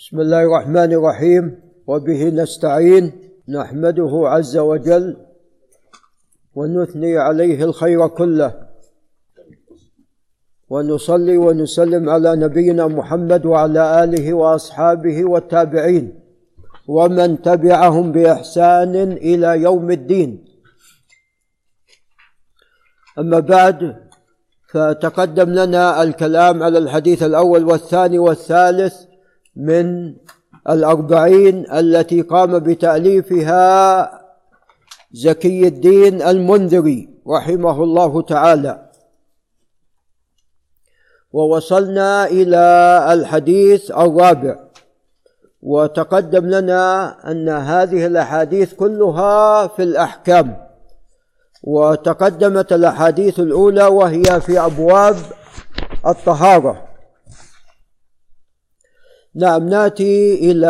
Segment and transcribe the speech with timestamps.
[0.00, 1.60] بسم الله الرحمن الرحيم.
[1.86, 3.12] وبه نستعين.
[3.48, 5.16] نحمده عز وجل.
[6.54, 8.54] ونثني عليه الخير كله.
[10.68, 16.20] ونصلي ونسلم على نبينا محمد وعلى آله وأصحابه والتابعين.
[16.88, 20.44] ومن تبعهم بإحسان إلى يوم الدين.
[23.18, 23.96] أما بعد
[24.72, 29.09] فتقدم لنا الكلام على الحديث الأول والثاني والثالث.
[29.56, 30.14] من
[30.68, 34.20] الأربعين التي قام بتأليفها
[35.12, 38.90] زكي الدين المنذري رحمه الله تعالى.
[41.32, 42.64] ووصلنا إلى
[43.12, 44.56] الحديث الرابع.
[45.62, 50.66] وتقدم لنا أن هذه الأحاديث كلها في الأحكام.
[51.62, 55.16] وتقدمت الأحاديث الأولى وهي في أبواب
[56.06, 56.89] الطهارة.
[59.34, 60.68] نعم نأتي إلى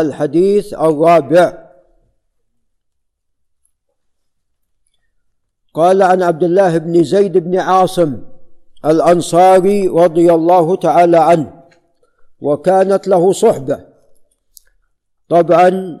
[0.00, 1.66] الحديث الرابع.
[5.74, 8.22] قال عن عبد الله بن زيد بن عاصم
[8.84, 11.62] الأنصاري رضي الله تعالى عنه
[12.40, 13.86] وكانت له صحبة.
[15.28, 16.00] طبعا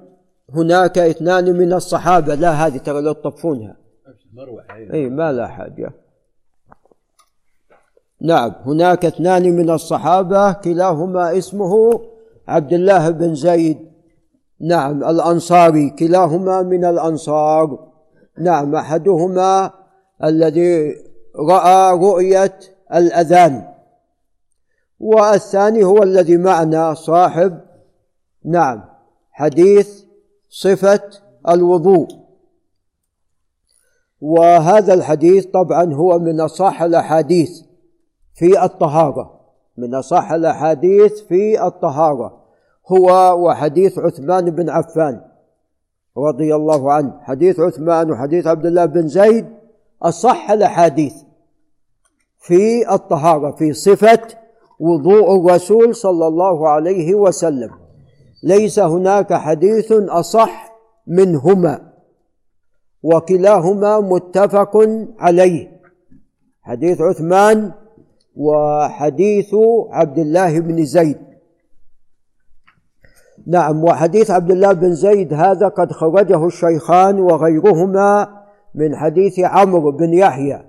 [0.50, 3.76] هناك اثنان من الصحابة لا هذه ترى لو تطفونها.
[4.92, 6.05] اي ما لا حاجة
[8.20, 8.52] نعم.
[8.66, 12.00] هناك اثنان من الصحابة كلاهما اسمه
[12.48, 13.78] عبد الله بن زيد.
[14.60, 15.04] نعم.
[15.04, 17.88] الأنصاري كلاهما من الأنصار.
[18.38, 18.74] نعم.
[18.74, 19.70] أحدهما
[20.24, 20.94] الذي
[21.36, 22.58] رأى رؤية
[22.94, 23.68] الأذان.
[25.00, 27.60] والثاني هو الذي معنا صاحب.
[28.44, 28.84] نعم.
[29.30, 30.02] حديث
[30.50, 31.02] صفة
[31.48, 32.08] الوضوء.
[34.20, 37.65] وهذا الحديث طبعا هو من أصح الأحاديث.
[38.36, 39.40] في الطهارة.
[39.76, 42.42] من أصح الأحاديث في الطهارة.
[42.92, 45.20] هو وحديث عثمان بن عفان
[46.16, 47.20] رضي الله عنه.
[47.22, 49.46] حديث عثمان وحديث عبد الله بن زيد
[50.02, 51.14] أصح الأحاديث
[52.38, 54.20] في الطهارة في صفة
[54.80, 57.70] وضوء الرسول صلى الله عليه وسلم.
[58.42, 60.72] ليس هناك حديث أصح
[61.06, 61.92] منهما
[63.02, 64.88] وكلاهما متفق
[65.18, 65.80] عليه.
[66.62, 67.72] حديث عثمان
[68.36, 69.54] وحديث
[69.90, 71.18] عبد الله بن زيد.
[73.46, 78.28] نعم وحديث عبد الله بن زيد هذا قد خرجه الشيخان وغيرهما
[78.74, 80.62] من حديث عمرو بن يحيى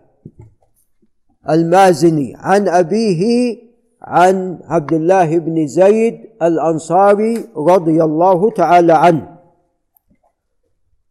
[1.50, 3.56] المازني عن أبيه
[4.02, 9.38] عن عبد الله بن زيد الأنصاري رضي الله تعالى عنه.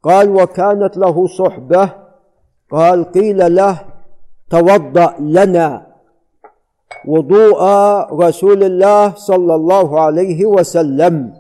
[0.03, 1.93] قال وكانت له صحبة.
[2.71, 3.81] قال قيل له
[4.51, 5.86] توضأ لنا.
[7.07, 7.63] وضوء
[8.27, 11.33] رسول الله صلى الله عليه وسلم.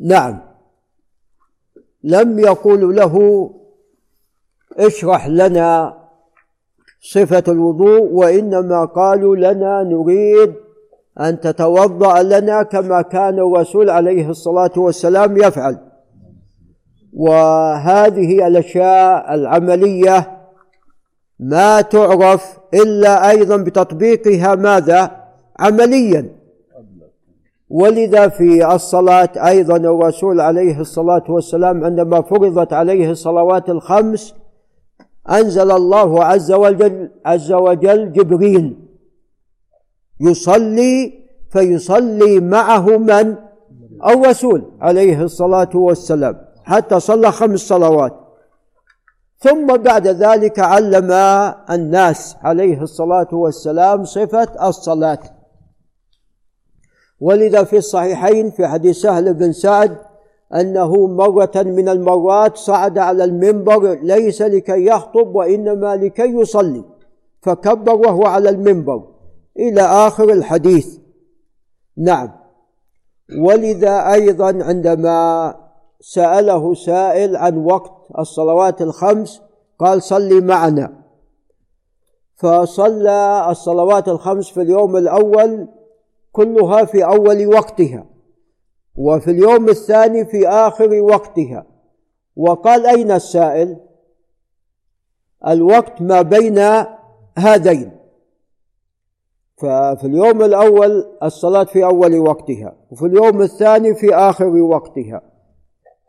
[0.00, 0.40] نعم.
[2.04, 3.14] لم يقول له
[4.78, 5.98] اشرح لنا
[7.00, 10.54] صفة الوضوء وإنما قالوا لنا نريد
[11.20, 15.78] أن تتوضأ لنا كما كان الرسول عليه الصلاة والسلام يفعل.
[17.12, 20.35] وهذه الأشياء العملية
[21.40, 25.24] ما تعرف إلا أيضا بتطبيقها ماذا؟
[25.58, 26.36] عمليا.
[27.70, 34.34] ولذا في الصلاة أيضا الرسول عليه الصلاة والسلام عندما فرضت عليه الصلوات الخمس
[35.30, 38.76] أنزل الله عز وجل عز وجل جبريل
[40.20, 41.12] يصلي
[41.50, 43.36] فيصلي معه من؟
[44.06, 48.25] الرسول عليه الصلاة والسلام حتى صلى خمس صلوات.
[49.38, 51.12] ثم بعد ذلك علم
[51.70, 55.18] الناس عليه الصلاة والسلام صفة الصلاة.
[57.20, 59.98] ولذا في الصحيحين في حديث سهل بن سعد
[60.54, 66.84] أنه مرة من المرات صعد على المنبر ليس لكي يخطب وإنما لكي يصلي
[67.42, 69.04] فكبر وهو على المنبر.
[69.58, 70.98] إلى آخر الحديث.
[71.96, 72.32] نعم.
[73.38, 75.54] ولذا أيضا عندما
[76.00, 79.42] سأله سائل عن وقت الصلوات الخمس
[79.78, 81.02] قال صلي معنا.
[82.36, 85.68] فصلى الصلوات الخمس في اليوم الأول
[86.32, 88.06] كلها في أول وقتها
[88.96, 91.66] وفي اليوم الثاني في آخر وقتها.
[92.36, 93.76] وقال أين السائل؟
[95.48, 96.58] الوقت ما بين
[97.38, 97.96] هذين.
[99.56, 105.35] ففي اليوم الأول الصلاة في أول وقتها وفي اليوم الثاني في آخر وقتها.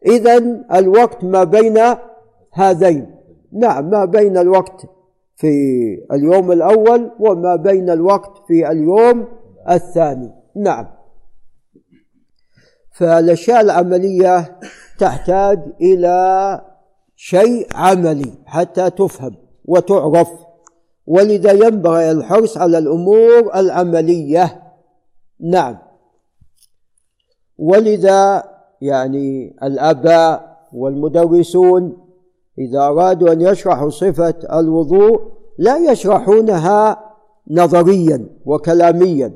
[0.05, 0.37] إذا
[0.73, 1.79] الوقت ما بين
[2.53, 3.15] هذين.
[3.51, 4.85] نعم ما بين الوقت
[5.35, 5.51] في
[6.11, 9.27] اليوم الأول وما بين الوقت في اليوم
[9.69, 10.33] الثاني.
[10.55, 10.87] نعم.
[12.91, 14.59] فالأشياء العملية
[14.99, 16.61] تحتاج إلى
[17.15, 19.35] شيء عملي حتى تفهم
[19.65, 20.29] وتعرف.
[21.07, 24.63] ولذا ينبغي الحرص على الأمور العملية.
[25.39, 25.77] نعم.
[27.57, 28.43] ولذا
[28.81, 31.97] يعني الآباء والمدرسون
[32.57, 35.21] إذا أرادوا أن يشرحوا صفة الوضوء
[35.57, 37.03] لا يشرحونها
[37.51, 39.33] نظريا وكلاميا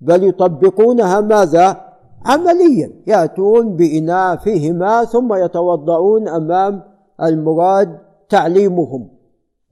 [0.00, 1.92] بل يطبقونها ماذا؟
[2.26, 6.82] عمليا يأتون بإناء فيه ماء ثم يتوضؤون أمام
[7.22, 7.98] المراد
[8.28, 9.08] تعليمهم.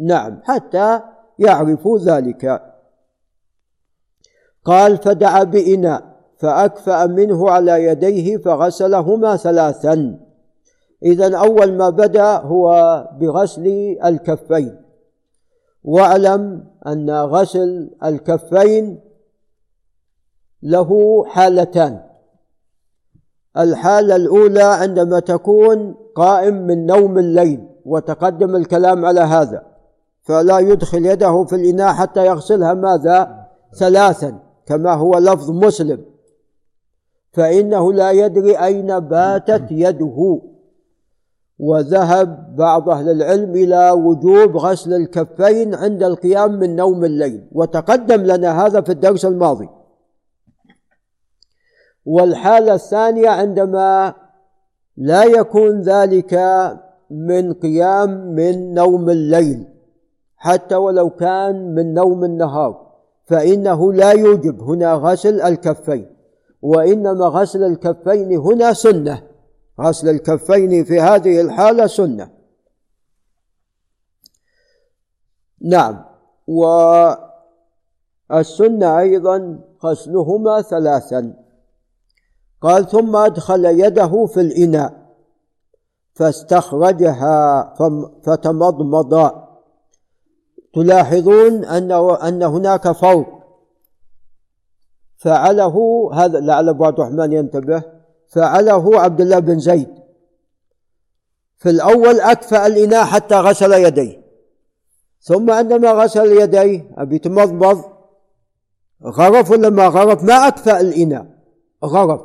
[0.01, 1.01] نعم حتى
[1.39, 2.63] يعرفوا ذلك.
[4.65, 6.10] قال فدعا بإناء.
[6.41, 10.21] فأكفأ منه على يديه فغسلهما ثلاثا.
[11.03, 12.69] إذا أول ما بدأ هو
[13.21, 14.77] بغسل الكفين.
[15.85, 19.01] واعلم أن غسل الكفين
[20.63, 22.01] له حالتان.
[23.57, 29.63] الحالة الأولى عندما تكون قائم من نوم الليل وتقدم الكلام على هذا
[30.23, 33.47] فلا يدخل يده في الإناء حتى يغسلها ماذا؟
[33.79, 36.10] ثلاثا كما هو لفظ مسلم.
[37.33, 40.41] فإنه لا يدري أين باتت يده.
[41.59, 47.49] وذهب بعض أهل العلم إلى وجوب غسل الكفين عند القيام من نوم الليل.
[47.53, 49.69] وتقدم لنا هذا في الدرس الماضي.
[52.05, 54.15] والحالة الثانية عندما
[54.97, 56.35] لا يكون ذلك
[57.11, 59.67] من قيام من نوم الليل
[60.37, 62.91] حتى ولو كان من نوم النهار
[63.25, 66.20] فإنه لا يوجب هنا غسل الكفين.
[66.63, 69.23] وإنما غسل الكفين هنا سنة.
[69.81, 72.31] غسل الكفين في هذه الحالة سنة.
[75.61, 76.05] نعم.
[78.31, 81.35] والسنة أيضا غسلهما ثلاثا.
[82.61, 85.01] قال ثم أدخل يده في الإناء
[86.15, 87.75] فاستخرجها
[88.25, 89.31] فتمضمض.
[90.75, 93.40] تلاحظون أنه أن هناك فرق
[95.21, 95.77] فعله
[96.15, 97.83] هذا لعل أبو عبد الرحمن ينتبه
[98.29, 99.89] فعله عبد الله بن زيد.
[101.57, 104.21] في الأول أكفأ الإناء حتى غسل يديه.
[105.21, 107.85] ثم عندما غسل يديه أبي تمضمض
[109.05, 111.27] غرف ولا ما غرف؟ ما أكفأ الإناء
[111.85, 112.21] غرف.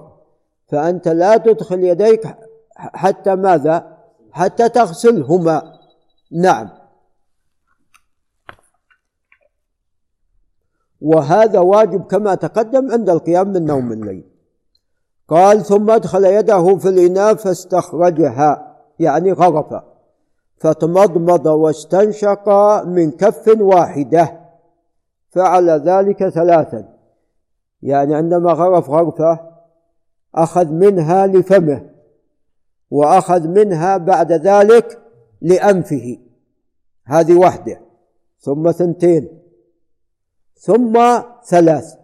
[0.68, 2.36] فأنت لا تدخل يديك
[2.76, 3.98] حتى ماذا؟
[4.32, 5.80] حتى تغسلهما.
[6.32, 6.70] نعم.
[11.06, 14.24] وهذا واجب كما تقدم عند القيام من نوم الليل.
[15.28, 19.84] قال ثم أدخل يده في الإناء فاستخرجها يعني غرف
[20.58, 22.50] فتمضمض واستنشق
[22.86, 24.40] من كف واحدة
[25.30, 26.90] فعل ذلك ثلاثا.
[27.82, 29.40] يعني عندما غرف غرفة
[30.36, 31.90] أخذ منها لفمه
[32.92, 35.00] وأخذ منها بعد ذلك
[35.42, 36.18] لأنفه
[37.06, 37.82] هذه واحدة.
[38.40, 39.45] ثم ثنتين.
[40.66, 41.96] ثم ثلاث.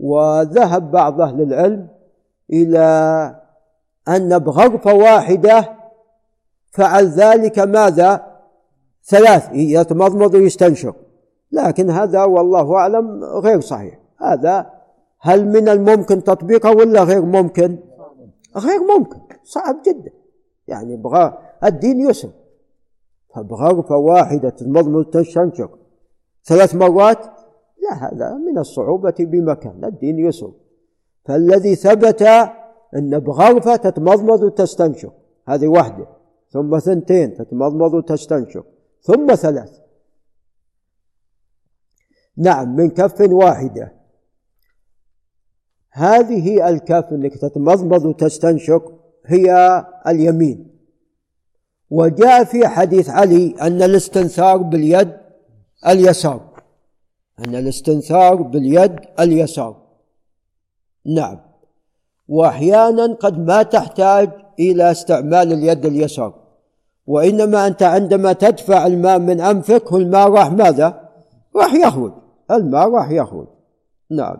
[0.00, 1.88] وذهب بعض أهل العلم
[2.52, 2.86] إلى
[4.08, 5.76] أن بغرفة واحدة
[6.70, 8.26] فعل ذلك ماذا؟
[9.04, 9.48] ثلاث.
[9.52, 10.96] يتمضمض ويستنشق.
[11.52, 13.98] لكن هذا والله أعلم غير صحيح.
[14.20, 14.70] هذا
[15.20, 17.78] هل من الممكن تطبيقه ولا غير ممكن؟
[18.56, 19.20] غير ممكن.
[19.44, 20.10] صعب جدا.
[20.68, 22.30] يعني بغى الدين يسر.
[23.34, 25.79] فبغرفة واحدة تتمضمض وتستنشق.
[26.44, 27.24] ثلاث مرات؟
[27.82, 30.52] لا هذا من الصعوبة بمكان الدين يسر
[31.24, 32.22] فالذي ثبت
[32.96, 35.12] أن بغرفة تتمضمض وتستنشق
[35.48, 36.06] هذه واحدة.
[36.50, 38.66] ثم ثنتين تتمضمض وتستنشق
[39.02, 39.78] ثم ثلاث.
[42.36, 43.92] نعم من كف واحدة.
[45.90, 48.92] هذه الكف انك تتمضمض وتستنشق
[49.26, 50.70] هي اليمين.
[51.90, 55.16] وجاء في حديث علي أن الاستنثار باليد
[55.86, 56.62] اليسار.
[57.38, 59.82] أن الاستنثار باليد اليسار.
[61.06, 61.40] نعم.
[62.28, 66.34] وأحيانا قد ما تحتاج إلى استعمال اليد اليسار.
[67.06, 71.08] وإنما أنت عندما تدفع الماء من أنفك الماء راح ماذا؟
[71.56, 72.12] راح يخرج.
[72.50, 73.46] الماء راح يخرج.
[74.10, 74.36] نعم.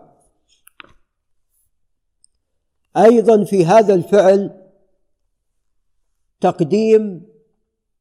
[2.97, 4.51] أيضا في هذا الفعل
[6.41, 7.27] تقديم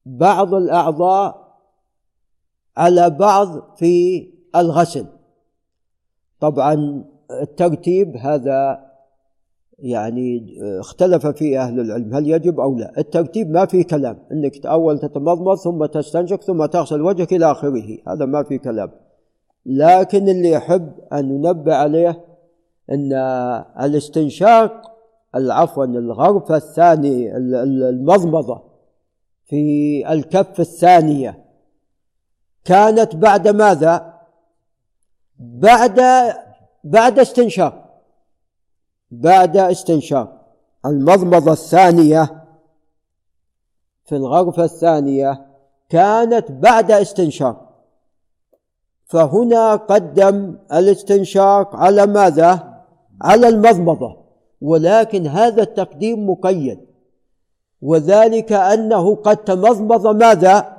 [0.05, 1.48] بعض الأعضاء
[2.77, 5.05] على بعض في الغسل.
[6.39, 7.03] طبعا
[7.41, 8.89] الترتيب هذا
[9.79, 14.99] يعني اختلف فيه أهل العلم هل يجب أو لا؟ الترتيب ما في كلام أنك أول
[14.99, 18.91] تتمضمض ثم تستنشق ثم تغسل وجهك إلى آخره هذا ما في كلام.
[19.65, 22.25] لكن اللي يحب أن ننبه عليه
[22.91, 23.13] أن
[23.81, 24.71] الاستنشاق
[25.35, 27.38] عفوا الغرفة الثانية
[27.89, 28.61] المضمضة
[29.45, 31.48] في الكف الثانية
[32.65, 34.19] كانت بعد ماذا؟
[35.39, 36.01] بعد
[36.83, 38.01] بعد استنشاق
[39.11, 42.45] بعد استنشاق المضمضة الثانية
[44.05, 45.45] في الغرفة الثانية
[45.89, 47.69] كانت بعد استنشاق
[49.05, 52.83] فهنا قدم الاستنشاق على ماذا؟
[53.21, 54.17] على المضمضة
[54.61, 56.79] ولكن هذا التقديم مقيد
[57.81, 60.78] وذلك أنه قد تمضمض ماذا؟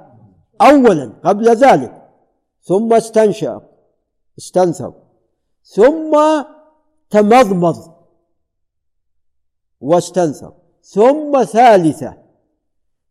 [0.60, 2.02] أولا قبل ذلك
[2.62, 3.62] ثم استنشق
[4.38, 4.94] استنثر
[5.64, 6.42] ثم
[7.10, 7.76] تمضمض
[9.80, 10.52] واستنثر
[10.82, 12.14] ثم ثالثة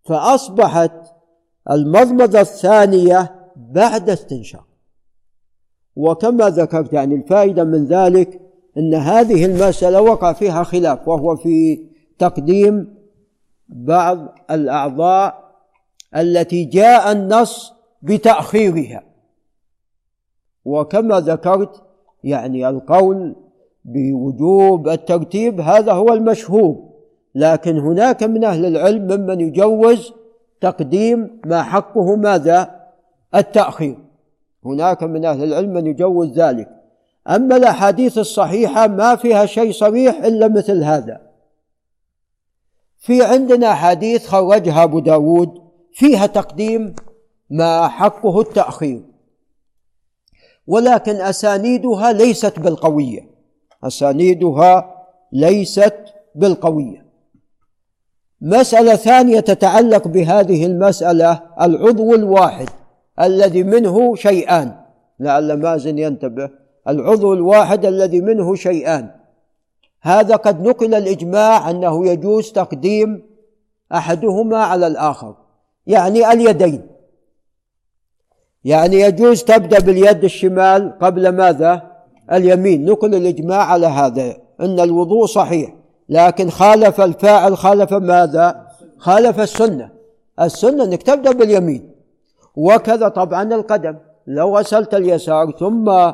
[0.06, 0.92] فأصبحت
[1.72, 4.68] المضمضة الثانية بعد استنشاق.
[5.96, 8.42] وكما ذكرت يعني الفائدة من ذلك
[8.78, 11.86] أن هذه المسألة وقع فيها خلاف وهو في
[12.20, 12.96] تقديم
[13.70, 15.49] بعض الأعضاء
[16.16, 19.04] التي جاء النص بتأخيرها.
[20.66, 21.84] وكما ذكرت
[22.24, 23.36] يعني القول
[23.86, 26.90] بوجوب الترتيب هذا هو المشهور.
[27.36, 30.14] لكن هناك من أهل العلم ممن يجوز
[30.62, 32.80] تقديم ما حقه ماذا؟
[33.36, 33.98] التأخير.
[34.66, 36.70] هناك من أهل العلم من يجوز ذلك.
[37.28, 41.22] أما الأحاديث الصحيحة ما فيها شيء صريح إلا مثل هذا.
[42.98, 46.96] في عندنا أحاديث خرجها أبو داود فيها تقديم
[47.50, 49.02] ما حقه التأخير.
[50.68, 53.30] ولكن أسانيدها ليست بالقوية.
[53.84, 54.96] أسانيدها
[55.32, 55.96] ليست
[56.36, 57.06] بالقوية.
[58.42, 62.70] مسألة ثانية تتعلق بهذه المسألة العضو الواحد
[63.20, 64.76] الذي منه شيئان.
[65.20, 66.50] لعل مازن ينتبه.
[66.88, 69.12] العضو الواحد الذي منه شيئان.
[70.02, 73.24] هذا قد نقل الإجماع أنه يجوز تقديم
[73.94, 75.36] أحدهما على الآخر.
[75.90, 76.82] يعني اليدين.
[78.64, 81.92] يعني يجوز تبدأ باليد الشمال قبل ماذا؟
[82.32, 82.86] اليمين.
[82.86, 85.76] نقل الإجماع على هذا أن الوضوء صحيح
[86.10, 88.68] لكن خالف الفاعل خالف ماذا؟
[88.98, 89.90] خالف السنة.
[90.42, 91.92] السنة أنك تبدأ باليمين.
[92.56, 93.96] وكذا طبعا القدم.
[94.28, 96.12] لو غسلت اليسار ثم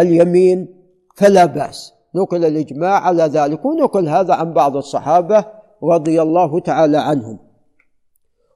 [0.00, 0.68] اليمين
[1.16, 1.92] فلا بأس.
[2.14, 5.44] نقل الإجماع على ذلك ونقل هذا عن بعض الصحابة
[5.82, 7.49] رضي الله تعالى عنهم.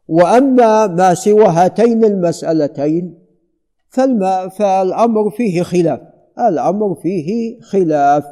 [0.08, 3.18] وأما ما سوى هاتين المسألتين
[4.58, 6.00] فالأمر فيه خلاف.
[6.38, 8.25] الأمر فيه خلاف.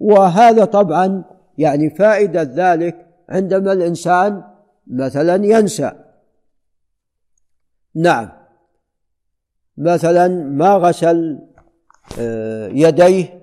[0.00, 1.24] وهذا طبعا
[1.58, 4.42] يعني فائدة ذلك عندما الإنسان
[4.86, 5.92] مثلا ينسى.
[7.94, 8.28] نعم.
[9.78, 11.38] مثلا ما غسل
[12.18, 13.42] آه، يديه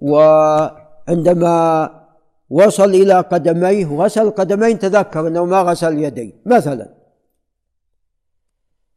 [0.00, 1.90] وعندما
[2.50, 6.94] وصل إلى قدميه غسل القدمين تذكر أنه ما غسل يديه مثلا.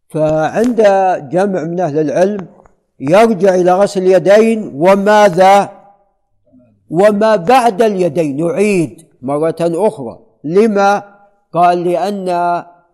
[0.10, 0.82] فعند
[1.30, 2.48] جمع من أهل العلم
[3.00, 5.72] يرجع إلى غسل اليدين وماذا؟
[6.90, 10.20] وما بعد اليدين يعيد مرة أخرى.
[10.44, 11.04] لما؟
[11.54, 12.26] قال لأن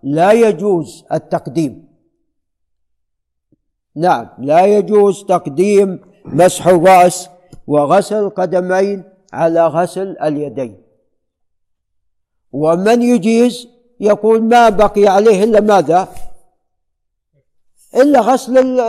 [0.03, 1.87] لا يجوز التقديم.
[3.95, 7.29] نعم لا يجوز تقديم مسح الرأس
[7.67, 9.03] وغسل القدمين
[9.33, 10.83] على غسل اليدين.
[12.51, 13.67] ومن يجيز
[13.99, 16.07] يقول ما بقي عليه إلا ماذا؟
[17.95, 18.79] إلا غسل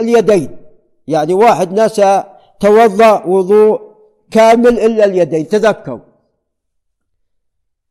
[0.00, 0.56] اليدين.
[1.06, 2.24] يعني واحد نسى
[2.60, 3.80] توضأ وضوء
[4.30, 5.48] كامل إلا اليدين.
[5.48, 6.00] تذكر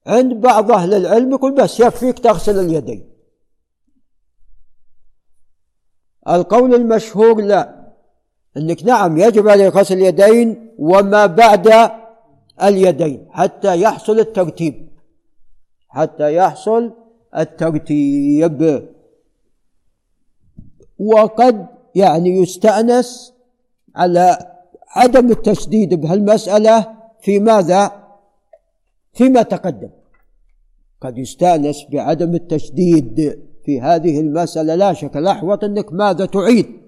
[0.08, 3.12] عند بعض أهل العلم يقول بس يكفيك تغسل اليدين.
[6.28, 7.81] القول المشهور لا.
[8.58, 11.92] أنك نعم يجب عليك غسل اليدين وما بعد
[12.64, 14.90] اليدين حتى يحصل الترتيب.
[15.90, 16.94] حتى يحصل
[17.38, 18.88] الترتيب.
[21.00, 23.34] وقد يعني يستأنس
[23.96, 24.38] على
[24.88, 27.92] عدم التشديد بهالمسألة في ماذا؟
[29.14, 29.90] فيما تقدم.
[31.02, 34.76] قد يستأنس بعدم التشديد في هذه المسألة.
[34.76, 36.81] لا شك الأحوط أنك ماذا تعيد.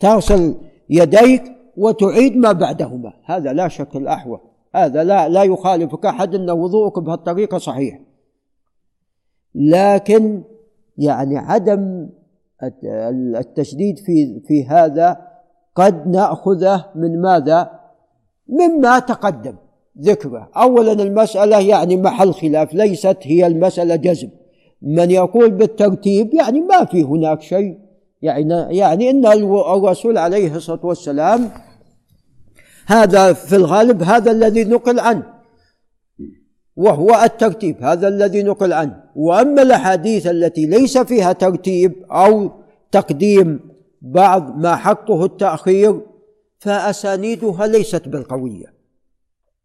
[0.00, 0.54] تغسل
[0.90, 1.42] يديك
[1.76, 3.12] وتعيد ما بعدهما.
[3.24, 4.40] هذا لا شك الأحوط
[4.74, 8.00] هذا لا لا يخالفك أحد أن وضوءك بهالطريقة صحيح.
[9.54, 10.42] لكن
[10.98, 12.08] يعني عدم
[13.36, 15.26] التشديد في في هذا
[15.74, 17.70] قد نأخذه من ماذا؟
[18.48, 19.56] مما تقدم
[20.00, 24.28] ذكره، اولا المسألة يعني محل خلاف ليست هي المسألة جزم،
[24.82, 27.85] من يقول بالترتيب يعني ما في هناك شيء.
[28.22, 31.50] يعني يعني إن الرسول عليه الصلاة والسلام
[32.86, 35.36] هذا في الغالب هذا الذي نقل عنه
[36.76, 39.02] وهو الترتيب هذا الذي نقل عنه.
[39.16, 42.50] وأما الأحاديث التي ليس فيها ترتيب أو
[42.92, 43.60] تقديم
[44.02, 46.00] بعض ما حقه التأخير
[46.58, 48.74] فأسانيدها ليست بالقوية.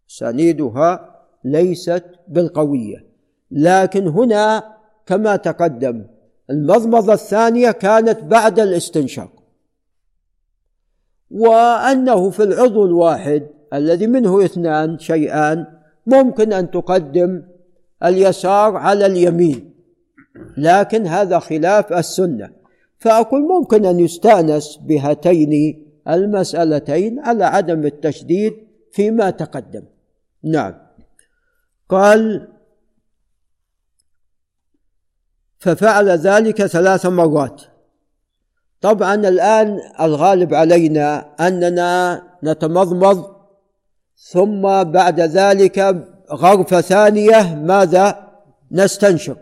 [0.09, 3.05] أسانيدها ليست بالقوية.
[3.51, 4.63] لكن هنا
[5.05, 6.05] كما تقدم
[6.49, 9.31] المضمضة الثانية كانت بعد الاستنشاق.
[11.31, 15.65] وأنه في العضو الواحد الذي منه اثنان شيئان
[16.07, 17.43] ممكن أن تقدم
[18.03, 19.73] اليسار على اليمين.
[20.57, 22.49] لكن هذا خلاف السنة.
[22.99, 28.53] فأقول ممكن أن يستأنس بهاتين المسألتين على عدم التشديد
[28.91, 29.83] فيما تقدم.
[30.43, 30.73] نعم.
[31.89, 32.47] قال
[35.61, 37.61] ففعل ذلك ثلاث مرات.
[38.81, 43.35] طبعا الآن الغالب علينا أننا نتمضمض
[44.17, 48.27] ثم بعد ذلك غرفة ثانية ماذا؟
[48.71, 49.37] نستنشق.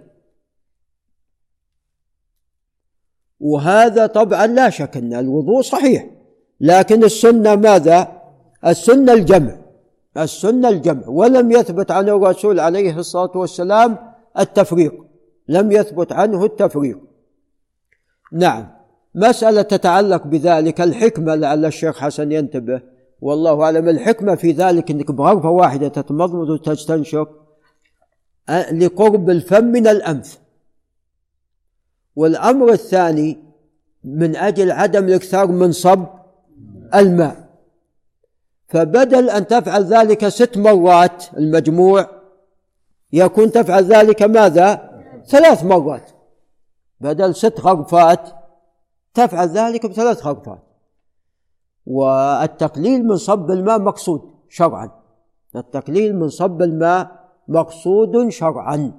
[3.39, 6.09] وهذا طبعا لا شك أن الوضوء صحيح
[6.61, 8.21] لكن السنة ماذا؟
[8.67, 9.55] السنة الجمع.
[10.17, 11.07] السنة الجمع.
[11.07, 13.97] ولم يثبت عن الرسول عليه الصلاة والسلام
[14.39, 15.08] التفريق.
[15.49, 16.99] لم يثبت عنه التفريق.
[18.31, 18.67] نعم
[19.15, 22.81] مسألة تتعلق بذلك الحكمة لعل الشيخ حسن ينتبه.
[23.21, 27.29] والله أعلم الحكمة في ذلك إنك بغرفة واحدة تتمضمض وتستنشق
[28.71, 30.39] لقرب الفم من الأنف.
[32.15, 33.37] والأمر الثاني
[34.03, 36.07] من أجل عدم الإكثار من صب
[36.95, 37.49] الماء.
[38.67, 42.09] فبدل أن تفعل ذلك ست مرات المجموع
[43.13, 44.88] يكون تفعل ذلك ماذا؟
[45.29, 46.11] ثلاث مرات
[47.01, 48.29] بدل ست غرفات
[49.13, 50.63] تفعل ذلك بثلاث غرفات
[51.85, 54.91] والتقليل من صب الماء مقصود شرعا.
[55.55, 58.91] التقليل من صب الماء مقصود شرعا.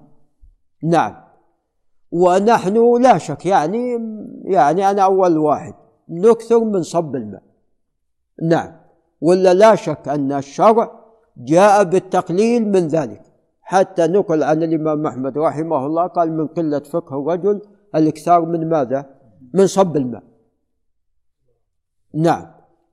[0.83, 1.17] نعم.
[2.13, 3.99] ونحن لا شك يعني
[4.45, 5.75] يعني أنا أول واحد
[6.09, 7.43] نكثر من صب الماء.
[8.43, 8.73] نعم.
[9.21, 11.01] ولا لا شك أن الشرع
[11.37, 13.23] جاء بالتقليل من ذلك.
[13.71, 17.61] حتى نقل عن الإمام أحمد رحمه الله قال من قلة فقه الرجل
[17.95, 19.07] الإكثار من ماذا؟
[19.55, 20.23] من صب الماء.
[22.15, 22.47] نعم.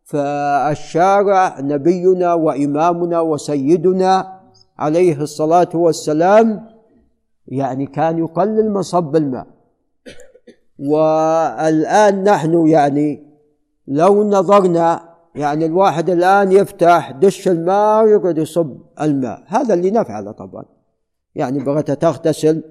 [0.04, 4.40] فالشارع نبينا وإمامنا وسيدنا
[4.78, 6.66] عليه الصلاة والسلام
[7.48, 9.48] يعني كان يقلل من صب الماء.
[10.80, 13.24] والآن نحن يعني
[13.88, 15.07] لو نظرنا
[15.38, 19.44] يعني الواحد الآن يفتح دش الماء ويقعد يصب الماء.
[19.48, 20.66] هذا اللي نفعله طبعا.
[21.36, 22.64] يعني بغيت تغتسل.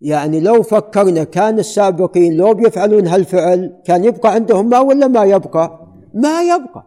[0.00, 5.86] يعني لو فكرنا كان السابقين لو بيفعلون هالفعل كان يبقى عندهم ماء ولا ما يبقى؟
[6.14, 6.86] ما يبقى.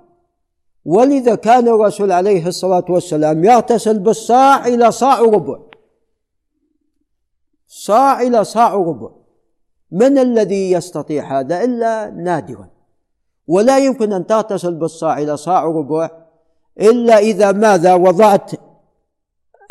[0.85, 5.59] ولذا كان الرسول عليه الصلاة والسلام يغتسل بالصاع إلى صاع ربع.
[7.67, 9.09] صاع إلى صاع ربع.
[9.91, 12.74] من الذي يستطيع هذا؟ إلا نادرا.
[13.47, 16.09] ولا يمكن أن تغتسل بالصاع إلى صاع ربع
[16.81, 18.51] إلا إذا ماذا وضعت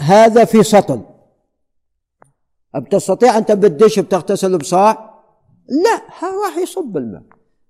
[0.00, 1.00] هذا في سطل
[2.74, 5.14] بتستطيع أنت بالدش بتغتسل بصاع؟
[5.68, 7.22] لا راح يصب الماء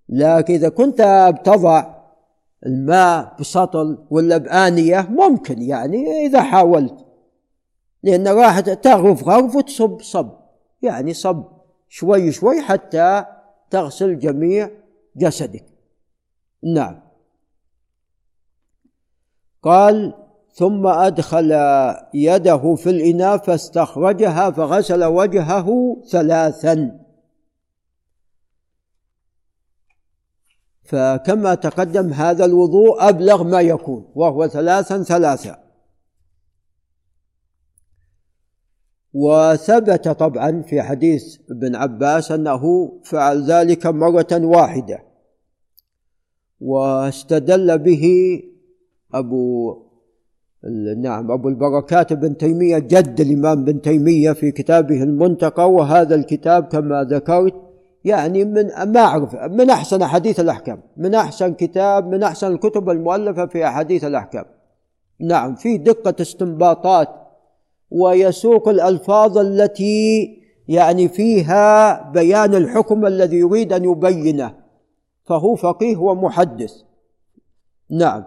[0.08, 1.94] لكن إذا كنت بتضع
[2.66, 7.06] الماء بسطل ولا بآنية ممكن يعني إذا حاولت.
[8.02, 10.30] لأن راح تغرف غرف وتصب صب.
[10.82, 11.44] يعني صب
[11.88, 13.24] شوي شوي حتى
[13.70, 14.70] تغسل جميع
[15.16, 15.64] جسدك.
[16.64, 17.00] نعم.
[19.62, 20.14] قال
[20.52, 21.52] ثم أدخل
[22.14, 27.00] يده في الإناء فاستخرجها فغسل وجهه ثلاثا.
[30.84, 35.64] فكما تقدم هذا الوضوء أبلغ ما يكون وهو ثلاثا ثلاثا
[39.14, 45.13] وثبت طبعا في حديث ابن عباس أنه فعل ذلك مرة واحدة.
[46.64, 48.04] واستدل به
[49.14, 49.76] أبو
[50.96, 57.04] نعم أبو البركات بن تيمية جد الإمام بن تيمية في كتابه المنتقى وهذا الكتاب كما
[57.04, 57.54] ذكرت
[58.04, 63.46] يعني من ما أعرف من أحسن أحاديث الأحكام من أحسن كتاب من أحسن الكتب المؤلفة
[63.46, 64.44] في أحاديث الأحكام.
[65.20, 67.08] نعم في دقة استنباطات
[67.90, 74.63] ويسوق الألفاظ التي يعني فيها بيان الحكم الذي يريد أن يبينه.
[75.24, 76.72] فهو فقيه ومحدث.
[77.90, 78.24] نعم.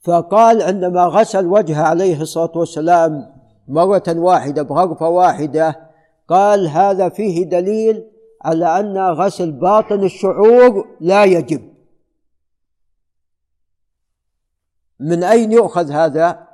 [0.00, 5.90] فقال عندما غسل وجهه عليه الصلاة والسلام مرة واحدة بغرفة واحدة
[6.28, 8.10] قال هذا فيه دليل
[8.42, 11.74] على أن غسل باطن الشعور لا يجب.
[15.00, 16.48] من أين يؤخذ هذا؟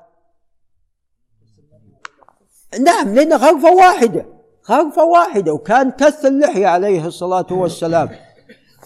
[2.80, 4.26] نعم لأن غرفة واحدة
[4.70, 8.26] غرفة واحدة وكان كث اللحية عليه الصلاة والسلام.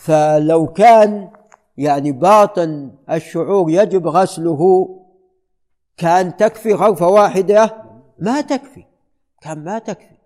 [0.01, 1.31] فلو كان
[1.77, 4.89] يعني باطن الشعور يجب غسله
[5.97, 7.85] كان تكفي غرفة واحدة؟
[8.19, 8.85] ما تكفي
[9.41, 10.17] كان ما تكفي.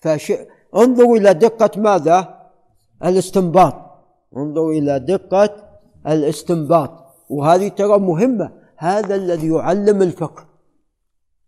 [0.00, 0.32] فش...
[0.76, 2.50] انظروا إلى دقة ماذا؟
[3.04, 3.74] الاستنباط.
[4.36, 5.56] انظروا إلى دقة
[6.06, 6.90] الاستنباط.
[7.30, 10.46] وهذه ترى مهمة هذا الذي يعلم الفقه.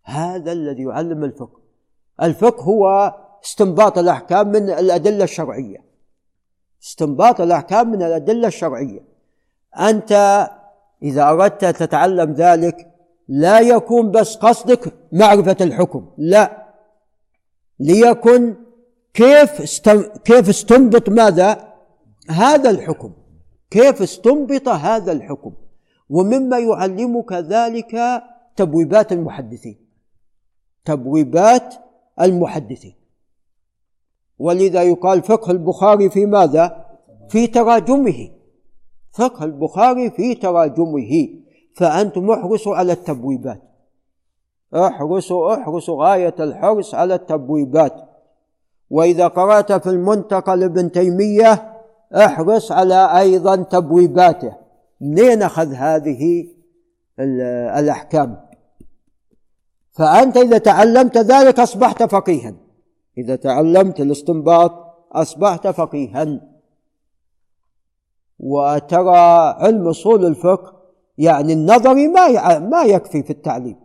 [0.03, 1.59] هذا الذي يعلم الفقه.
[2.21, 5.86] الفقه هو استنباط الأحكام من الأدلة الشرعية.
[6.87, 9.03] استنباط الأحكام من الأدلة الشرعية.
[9.79, 10.11] أنت
[11.03, 12.93] إذا أردت تتعلم ذلك
[13.27, 16.67] لا يكون بس قصدك معرفة الحكم لا.
[17.79, 18.55] ليكن
[19.13, 20.01] كيف استم...
[20.01, 21.73] كيف استنبط ماذا؟
[22.29, 23.11] هذا الحكم.
[23.69, 25.53] كيف استنبط هذا الحكم؟
[26.09, 28.23] ومما يعلمك ذلك
[28.55, 29.77] تبويبات المحدثين.
[30.85, 31.75] تبويبات
[32.21, 32.95] المحدثين.
[34.39, 36.85] ولذا يقال فقه البخاري في ماذا؟
[37.29, 38.29] في تراجمه.
[39.13, 41.29] فقه البخاري في تراجمه.
[41.75, 43.61] فأنتم احرصوا على التبويبات.
[44.75, 47.93] احرصوا احرصوا غاية الحرص على التبويبات.
[48.89, 51.73] وإذا قرأت في المنتقى لابن تيمية
[52.15, 54.55] احرص على أيضا تبويباته.
[55.01, 56.47] منين أخذ هذه
[57.79, 58.47] الأحكام؟
[59.91, 62.66] فأنت إذا تعلمت ذلك أصبحت فقيها.
[63.17, 64.71] إذا تعلمت الاستنباط
[65.11, 66.39] أصبحت فقيها.
[68.39, 70.73] وترى علم أصول الفقه
[71.17, 73.75] يعني النظري ما ما يكفي في التعليم.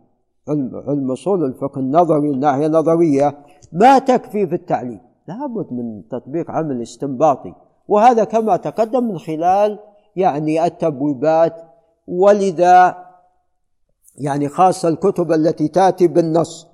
[0.49, 3.39] علم علم أصول الفقه النظري الناحية النظرية
[3.73, 5.01] ما تكفي في التعليم.
[5.29, 7.55] لابد من تطبيق عمل استنباطي.
[7.89, 9.79] وهذا كما تقدم من خلال
[10.17, 11.57] يعني التبويبات.
[12.09, 12.97] ولذا
[14.19, 16.72] يعني خاصة الكتب التي تأتي بالنص.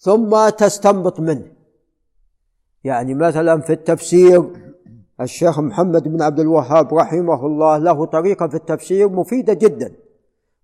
[0.00, 1.46] ثم تستنبط منه.
[2.84, 4.44] يعني مثلا في التفسير
[5.20, 9.92] الشيخ محمد بن عبد الوهاب رحمه الله له طريقة في التفسير مفيدة جدا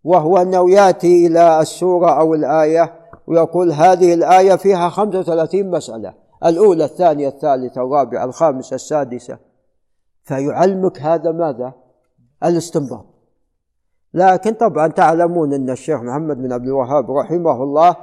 [0.04, 2.94] وهو أنه يأتي إلى السورة أو الآية
[3.26, 9.38] ويقول هذه الآية فيها 35 مسألة الأولى الثانية الثالثة الرابعة الخامسة السادسة.
[10.22, 11.72] فيعلمك هذا ماذا؟
[12.44, 13.06] الاستنباط.
[14.14, 17.96] لكن طبعا تعلمون أن الشيخ محمد بن عبد الوهاب رحمه الله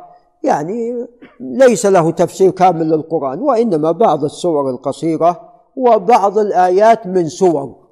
[0.43, 1.07] يعني
[1.39, 7.83] ليس له تفسير كامل للقرآن وإنما بعض السور القصيرة وبعض الآيات من سور.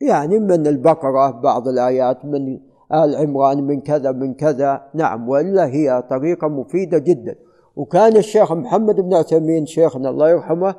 [0.00, 2.60] يعني من البقرة بعض الآيات من
[2.92, 4.88] آل عمران من كذا من كذا.
[4.94, 7.34] نعم وإلا هي طريقة مفيدة جدا.
[7.76, 10.74] وكان الشيخ محمد بن عثيمين شيخنا الله يرحمه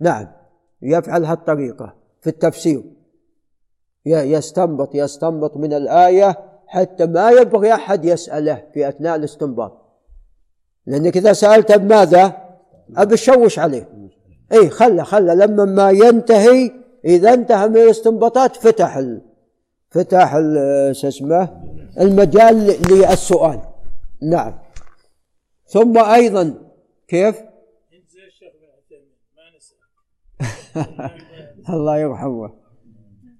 [0.00, 0.26] نعم
[0.82, 2.84] يفعل هالطريقة في التفسير.
[4.06, 9.81] يستنبط يستنبط من الآية حتى ما يبغي أحد يسأله في أثناء الاستنباط.
[10.86, 12.36] لأنك إذا سألت بماذا؟
[12.96, 13.88] أبي تشوش عليه.
[14.52, 16.70] اي خلى خلى لما ما ينتهي
[17.04, 19.22] إذا انتهى من الاستنباطات فتح ال...
[19.90, 20.32] فتح
[20.92, 21.62] شو اسمه؟
[22.00, 23.60] المجال للسؤال.
[24.22, 24.58] نعم.
[25.66, 26.54] ثم أيضا
[27.08, 27.36] كيف؟
[31.70, 32.50] الله يرحمه.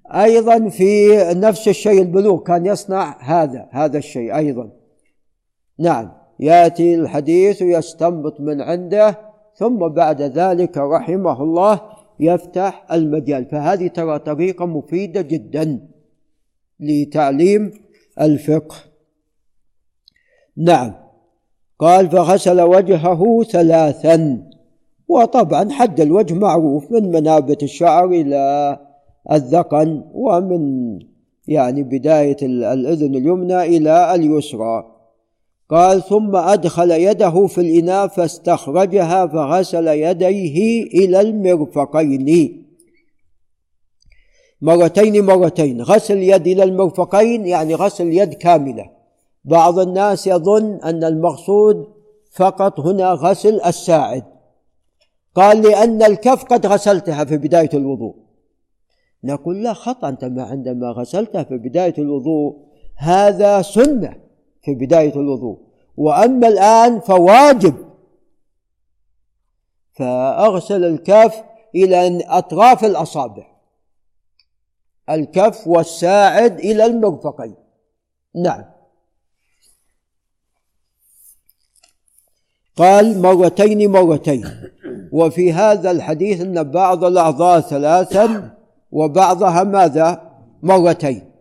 [0.07, 4.71] أيضا في نفس الشيء البلوغ كان يصنع هذا هذا الشيء أيضا.
[5.79, 6.22] نعم.
[6.43, 9.19] يأتي الحديث ويستنبط من عنده
[9.55, 11.81] ثم بعد ذلك رحمه الله
[12.21, 13.47] يفتح المجال.
[13.47, 15.89] فهذه ترى طريقة مفيدة جدا
[16.81, 17.73] لتعليم
[18.21, 18.77] الفقه.
[20.57, 20.95] نعم.
[21.79, 24.43] قال فغسل وجهه ثلاثا.
[25.09, 28.79] وطبعا حد الوجه معروف من منابت الشعر إلى
[29.33, 30.63] الذقن ومن
[31.49, 34.92] يعني بداية الأذن اليمنى إلى اليسرى.
[35.73, 42.59] قال ثم أدخل يده في الإناء فاستخرجها فغسل يديه إلى المرفقين.
[44.61, 45.83] مرتين مرتين.
[45.83, 48.91] غسل اليد إلى المرفقين يعني غسل اليد كاملة.
[49.45, 51.87] بعض الناس يظن أن المقصود
[52.33, 54.25] فقط هنا غسل الساعد.
[55.35, 58.15] قال لأن الكف قد غسلتها في بداية الوضوء.
[59.25, 62.57] نقول لا خطأ أنت ما عندما غسلتها في بداية الوضوء
[62.97, 64.22] هذا سنة.
[64.63, 65.59] في بداية الوضوء.
[65.97, 67.93] وأما الآن فواجب.
[69.93, 71.43] فأغسل الكف
[71.75, 73.47] إلى أطراف الأصابع.
[75.11, 77.55] الكف والساعد إلى المرفقين.
[78.35, 78.65] نعم.
[82.77, 84.45] قال مرتين مرتين.
[85.13, 88.57] وفي هذا الحديث أن بعض الأعضاء ثلاثا
[88.93, 91.33] وبعضها ماذا؟ مرتين.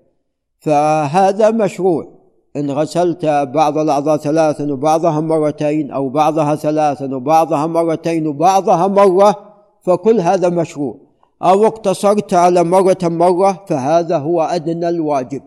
[0.60, 2.21] فهذا مشروع.
[2.58, 9.36] إن غسلت بعض الأعضاء ثلاثا وبعضها مرتين أو بعضها ثلاثا وبعضها مرتين وبعضها مرة
[9.82, 10.98] فكل هذا مشروع.
[11.44, 15.42] أو اقتصرت على مرة مرة فهذا هو أدنى الواجب.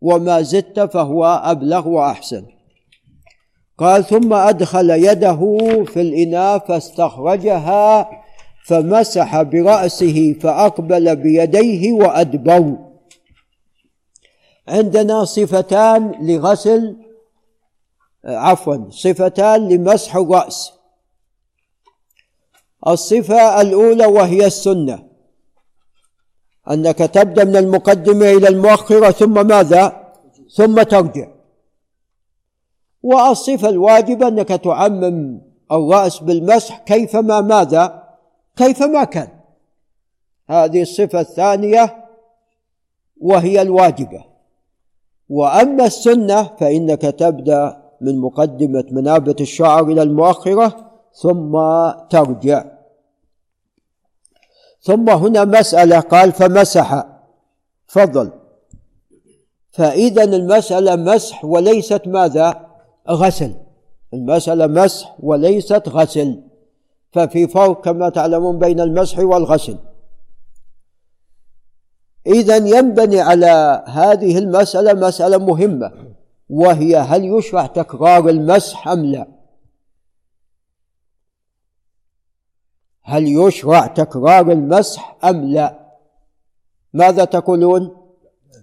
[0.00, 2.42] وما زدت فهو أبلغ وأحسن.
[3.78, 5.40] قال ثم أدخل يده
[5.84, 8.10] في الإناء فاستخرجها
[8.66, 12.91] فمسح برأسه فأقبل بيديه وأدبر.
[14.68, 16.96] عندنا صفتان لغسل
[18.24, 20.72] عفوا صفتان لمسح الرأس
[22.86, 25.08] الصفة الأولى وهي السنة.
[26.70, 30.12] أنك تبدأ من المقدمة إلى المؤخرة ثم ماذا؟
[30.54, 31.28] ثم ترجع.
[33.02, 35.40] والصفة الواجبة أنك تعمم
[35.72, 38.08] الرأس بالمسح كيفما ماذا؟
[38.56, 39.28] كيفما كان.
[40.50, 42.08] هذه الصفة الثانية
[43.20, 44.31] وهي الواجبة.
[45.28, 51.58] وأما السنة فإنك تبدأ من مقدمة منابت الشعر إلى المؤخرة ثم
[52.10, 52.64] ترجع.
[54.80, 57.06] ثم هنا مسألة قال فمسح.
[57.86, 58.30] فضل
[59.72, 62.66] فإذا المسألة مسح وليست ماذا؟
[63.10, 63.54] غسل.
[64.14, 66.42] المسألة مسح وليست غسل.
[67.12, 69.76] ففي فرق كما تعلمون بين المسح والغسل.
[72.26, 75.92] إذا ينبني على هذه المسألة مسألة مهمة
[76.48, 79.26] وهي هل يشرع تكرار المسح أم لا؟
[83.02, 85.92] هل يشرع تكرار المسح أم لا؟
[86.92, 87.96] ماذا تقولون؟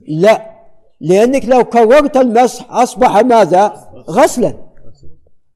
[0.08, 0.60] لا
[1.02, 4.54] لأنك لو كررت المسح أصبح ماذا؟ غسلا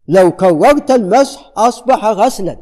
[0.08, 2.60] لو كررت المسح أصبح غسلا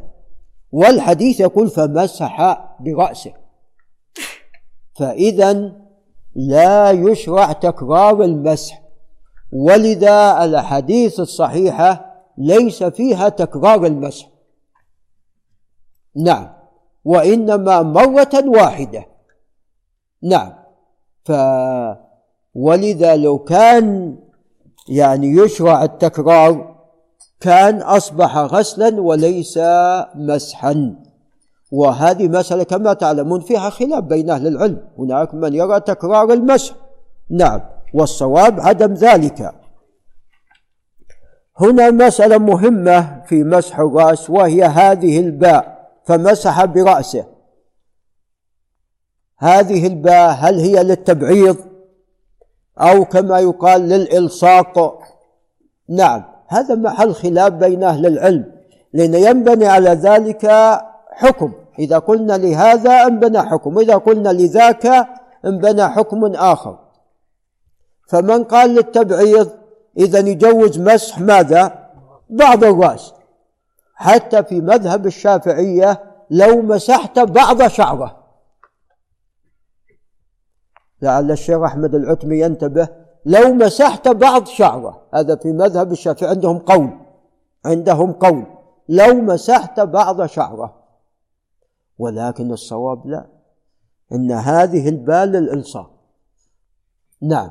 [0.72, 3.34] والحديث يقول فمسح برأسه
[5.02, 5.72] فإذا
[6.36, 8.82] لا يشرع تكرار المسح.
[9.52, 14.30] ولذا الأحاديث الصحيحة ليس فيها تكرار المسح.
[16.16, 16.54] نعم.
[17.06, 19.06] وإنما مرة واحدة.
[20.24, 20.54] نعم.
[21.26, 21.32] ف
[22.54, 24.18] ولذا لو كان
[24.90, 26.76] يعني يشرع التكرار
[27.40, 29.60] كان أصبح غسلا وليس
[30.16, 31.01] مسحا.
[31.72, 34.78] وهذه مسألة كما تعلمون فيها خلاف بين أهل العلم.
[34.98, 36.76] هناك من يرى تكرار المسح
[37.30, 37.62] نعم.
[37.94, 39.52] والصواب عدم ذلك.
[41.60, 45.82] هنا مسألة مهمة في مسح الرأس وهي هذه الباء.
[46.06, 47.26] فمسح برأسه.
[49.38, 51.58] هذه الباء هل هي للتبعيض؟
[52.78, 55.00] أو كما يقال للإلصاق؟
[55.90, 56.24] نعم.
[56.48, 58.52] هذا محل خلاف بين أهل العلم.
[58.94, 60.52] لأن ينبني على ذلك
[61.12, 61.61] حكم.
[61.82, 65.08] إذا قلنا لهذا انبنى حكم وإذا قلنا لذاك
[65.46, 66.80] انبنى حكم آخر.
[68.10, 69.50] فمن قال للتبعيض
[69.98, 71.90] إذا يجوز مسح ماذا؟
[72.30, 73.14] بعض الرأس.
[73.96, 78.18] حتى في مذهب الشافعية لو مسحت بعض شعرة.
[81.02, 82.88] لعل الشيخ أحمد العتمي ينتبه
[83.26, 85.08] لو مسحت بعض شعرة.
[85.14, 86.90] هذا في مذهب الشافعي عندهم قول
[87.66, 88.46] عندهم قول.
[88.90, 90.81] لو مسحت بعض شعرة.
[92.02, 93.26] ولكن الصواب لا.
[94.14, 95.92] إن هذه البال للإلصاق
[97.22, 97.50] نعم.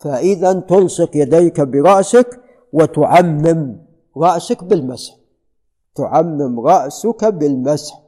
[0.00, 2.40] فإذا تلصق يديك برأسك
[2.72, 3.76] وتعمم
[4.16, 5.14] رأسك بالمسح.
[5.94, 8.02] تعمم رأسك بالمسح.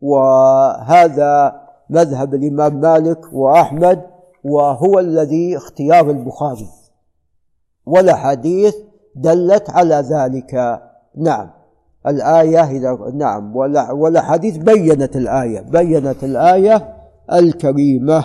[0.00, 1.60] وهذا
[1.90, 4.06] مذهب الإمام مالك وأحمد
[4.44, 6.68] وهو الذي اختيار البخاري.
[7.86, 8.76] والأحاديث
[9.14, 10.82] دلت على ذلك.
[11.16, 11.59] نعم.
[12.06, 13.56] الآية إذا نعم
[13.92, 16.94] والأحاديث بينت الآية بينت الآية
[17.32, 18.24] الكريمة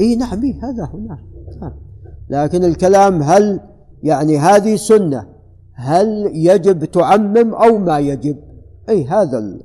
[0.00, 1.18] إي نعم إيه هذا هنا
[1.60, 1.72] نعم.
[2.28, 3.60] لكن الكلام هل
[4.02, 5.26] يعني هذه سنة
[5.74, 8.36] هل يجب تعمم أو ما يجب
[8.88, 9.58] إي هذا.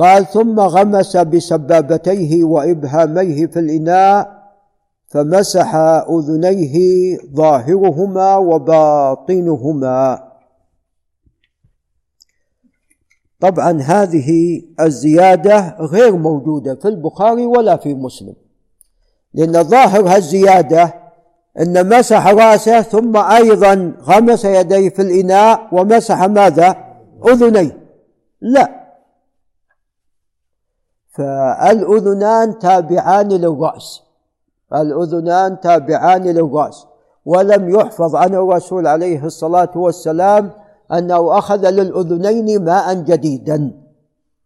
[0.00, 4.40] قال ثم غمس بسبابتيه وإبهاميه في الإناء
[5.08, 5.74] فمسح
[6.10, 6.76] أذنيه
[7.34, 10.30] ظاهرهما وباطنهما.
[13.40, 18.34] طبعا هذه الزيادة غير موجودة في البخاري ولا في مسلم
[19.34, 20.94] لأن ظاهر الزياده
[21.60, 26.76] إن مسح رأسه ثم أيضا غمس يديه في الإناء ومسح ماذا؟
[27.28, 27.78] أذنيه.
[28.40, 28.79] لا.
[31.20, 34.02] فالأذنان تابعان للرأس.
[34.74, 36.86] الاذنان تابعان للرأس.
[37.26, 40.50] ولم يحفظ عن الرسول عليه الصلاة والسلام
[40.92, 43.72] أنه أخذ للأذنين ماء جديدا.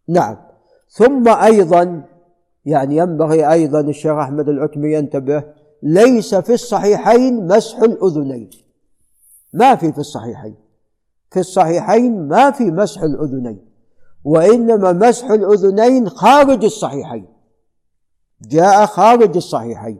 [0.07, 0.37] نعم.
[0.89, 2.01] ثم أيضا
[2.65, 5.43] يعني ينبغي أيضا الشيخ أحمد العتمي ينتبه
[5.83, 8.49] ليس في الصحيحين مسح الأذنين.
[9.53, 10.55] ما في في الصحيحين.
[11.31, 13.74] في الصحيحين ما في مسح الأذنين.
[14.25, 17.25] وإنما مسح الأذنين خارج الصحيحين.
[18.41, 19.99] جاء خارج الصحيحين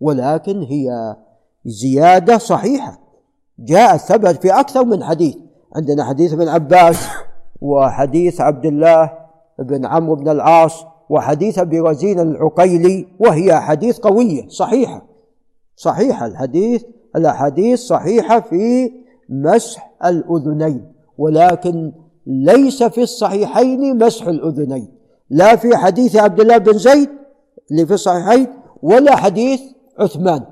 [0.00, 1.16] ولكن هي
[1.64, 2.98] زيادة صحيحة.
[3.58, 5.36] جاء ثبت في أكثر من حديث.
[5.76, 7.08] عندنا حديث ابن عباس
[7.60, 9.12] وحديث عبد الله
[9.58, 15.02] بن عمرو بن العاص وحديث أبي رزين العقيلي وهي احاديث قوية صحيحة.
[15.76, 16.84] صحيحه الحديث
[17.16, 18.92] الأحاديث صحيحة في
[19.28, 21.92] مسح الأذنين ولكن
[22.26, 24.94] ليس في الصحيحين مسح الأذنين
[25.30, 27.10] لا في حديث عبد الله بن زيد
[27.70, 28.46] اللي في الصحيحين
[28.82, 29.60] ولا حديث
[29.98, 30.46] عثمان.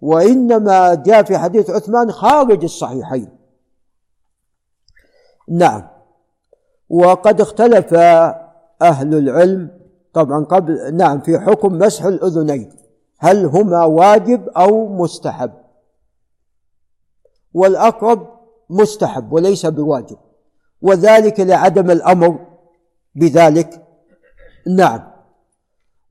[0.00, 3.28] وإنما جاء في حديث عثمان خارج الصحيحين.
[5.48, 5.88] نعم.
[6.88, 7.94] وقد اختلف
[8.82, 9.80] أهل العلم
[10.12, 12.72] طبعا قبل نعم في حكم مسح الأذنين
[13.18, 15.52] هل هما واجب أو مستحب؟
[17.54, 18.39] والأقرب
[18.70, 20.16] مستحب وليس بواجب
[20.82, 22.38] وذلك لعدم الأمر
[23.14, 23.86] بذلك.
[24.66, 25.10] نعم.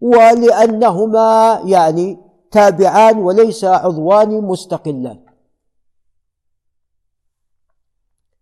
[0.02, 2.18] ولأنهما يعني
[2.52, 5.20] تابعان وليس عضوان مستقلان.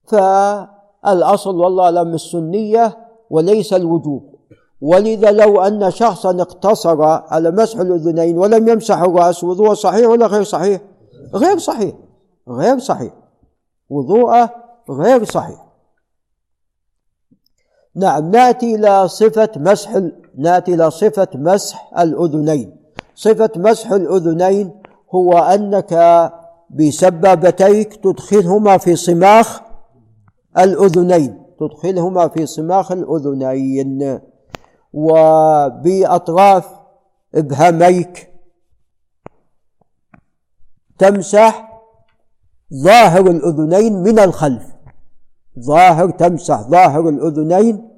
[0.08, 2.98] فالأصل والله لم السنية
[3.30, 4.38] وليس الوجوب.
[4.82, 10.44] ولذا لو أن شخصا اقتصر على مسح الأذنين ولم يمسح الراس وضوء صحيح ولا غير
[10.44, 10.82] صحيح؟
[11.34, 11.96] غير صحيح.
[12.50, 13.14] غير صحيح.
[13.90, 14.50] وضوءه
[14.90, 15.68] غير صحيح.
[17.96, 20.02] نعم ناتي إلى صفة مسح
[20.38, 22.78] ناتي إلى صفة مسح الأذنين.
[23.16, 24.82] صفة مسح الأذنين
[25.16, 25.94] هو أنك
[26.70, 29.62] بسبابتيك تدخلهما في صماخ
[30.58, 31.46] الأذنين.
[31.60, 34.20] تدخلهما في صماخ الأذنين.
[34.94, 36.66] وبأطراف
[37.36, 38.34] إبهاميك
[41.00, 41.67] تمسح
[42.74, 44.64] ظاهر الأذنين من الخلف.
[45.60, 47.90] ظاهر تمسح ظاهر الأذنين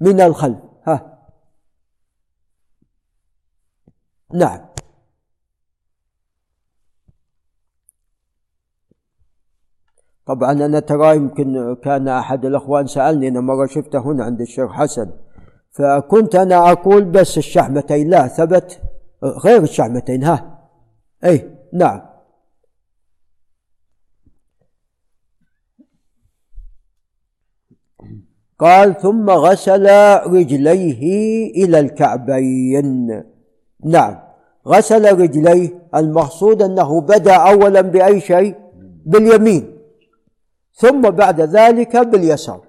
[0.00, 0.58] من الخلف.
[0.86, 1.18] ها.
[4.34, 4.60] نعم.
[10.26, 15.10] طبعا أنا ترى يمكن كان أحد الأخوان سألني أنا مرة شفته هنا عند الشيخ حسن.
[15.70, 18.80] فكنت أنا أقول بس الشحمتين لا ثبت
[19.22, 20.68] غير الشحمتين ها.
[21.24, 22.11] أي نعم.
[28.62, 29.86] قال ثم غسل
[30.26, 31.02] رجليه
[31.64, 33.22] إلى الكعبين.
[33.84, 34.18] نعم
[34.68, 35.68] غسل رجليه.
[35.94, 38.54] المقصود أنه بدأ أولا بأي شيء؟
[39.06, 39.78] باليمين.
[40.74, 42.60] ثم بعد ذلك باليسار.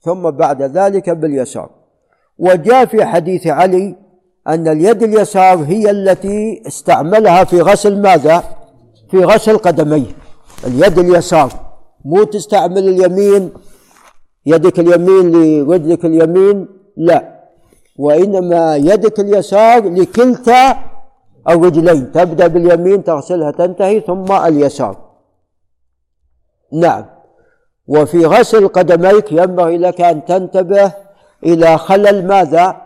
[0.00, 1.70] ثم بعد ذلك باليسار.
[2.38, 3.96] وجاء في حديث علي
[4.48, 8.42] أن اليد اليسار هي التي استعملها في غسل ماذا؟
[9.10, 10.10] في غسل قدميه.
[10.66, 11.52] اليد اليسار
[12.04, 13.50] مو تستعمل اليمين
[14.46, 17.36] يدك اليمين لرجلك اليمين لا.
[17.98, 20.76] وإنما يدك اليسار لكلتا
[21.48, 24.96] الرجلين تبدأ باليمين تغسلها تنتهي ثم اليسار.
[26.72, 27.04] نعم.
[27.88, 30.92] وفي غسل قدميك ينبغي لك أن تنتبه
[31.44, 32.76] إلى خلل ماذا؟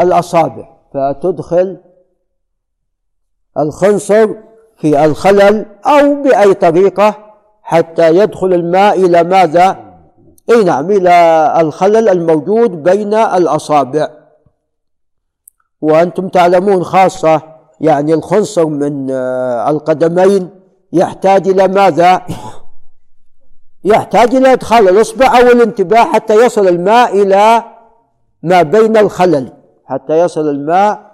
[0.00, 0.68] الأصابع.
[0.94, 1.80] فتدخل
[3.58, 4.28] الخنصر
[4.76, 7.14] في الخلل أو بأي طريقة
[7.62, 9.89] حتى يدخل الماء إلى ماذا؟
[10.50, 14.08] اي نعم إلى الخلل الموجود بين الأصابع.
[15.80, 17.42] وأنتم تعلمون خاصة
[17.80, 20.50] يعني الخنصر من آه، القدمين
[20.92, 22.22] يحتاج إلى ماذا؟
[23.84, 27.64] يحتاج إلى إدخال الإصبع أو الانتباه حتى يصل الماء إلى
[28.42, 29.52] ما بين الخلل.
[29.84, 31.10] حتى يصل الماء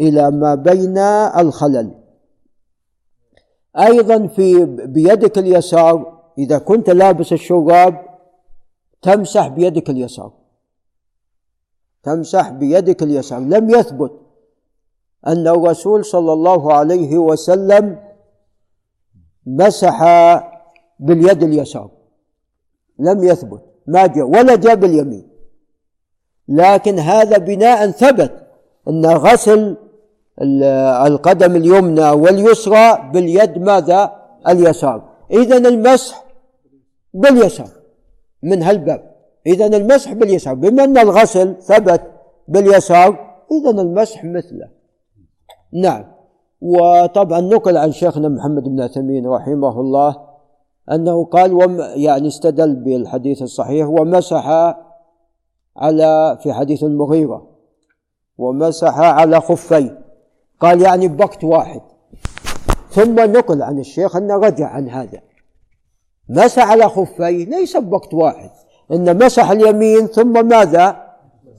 [0.00, 0.98] إلى ما بين
[1.38, 1.94] الخلل.
[3.78, 8.07] أيضا في بيدك اليسار إذا كنت لابس الشراب
[9.02, 10.32] تمسح بيدك اليسار.
[12.02, 13.40] تمسح بيدك اليسار.
[13.40, 14.12] لم يثبت
[15.26, 17.98] أن الرسول صلى الله عليه وسلم
[19.46, 20.04] مسح
[21.00, 21.90] باليد اليسار.
[22.98, 23.62] لم يثبت.
[23.86, 24.24] ما جاء.
[24.24, 25.28] ولا جاء باليمين.
[26.48, 28.46] لكن هذا بناء ثبت
[28.88, 29.76] أن غسل
[31.06, 35.08] القدم اليمنى واليسرى باليد ماذا؟ اليسار.
[35.30, 36.24] إذا المسح
[37.14, 37.77] باليسار.
[38.42, 39.18] من هالباب.
[39.46, 42.02] إذا المسح باليسار بما أن الغسل ثبت
[42.48, 44.68] باليسار إذا المسح مثله.
[45.72, 46.04] نعم.
[46.60, 50.16] وطبعا نقل عن شيخنا محمد بن عثيمين رحمه الله
[50.92, 54.74] أنه قال وم يعني استدل بالحديث الصحيح ومسح
[55.76, 57.46] على في حديث المغيرة.
[58.38, 59.98] ومسح على خفيه
[60.60, 61.80] قال يعني بوقت واحد.
[62.90, 65.20] ثم نقل عن الشيخ أنه رجع عن هذا.
[66.28, 68.50] مسح على خفيه ليس بوقت واحد.
[68.92, 70.96] إن مسح اليمين ثم ماذا؟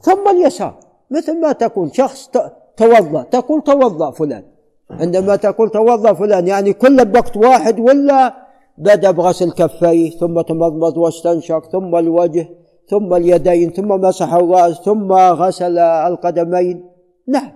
[0.01, 0.79] ثم اليسار.
[1.11, 2.29] مثل ما تقول شخص
[2.77, 4.43] توضأ تقول توضأ فلان.
[4.91, 8.33] عندما تقول توضأ فلان يعني كله بوقت واحد ولا
[8.77, 12.49] بدأ بغسل كفيه ثم تمضمض واستنشق ثم الوجه
[12.89, 16.89] ثم اليدين ثم مسح الرأس ثم غسل القدمين.
[17.27, 17.51] نعم.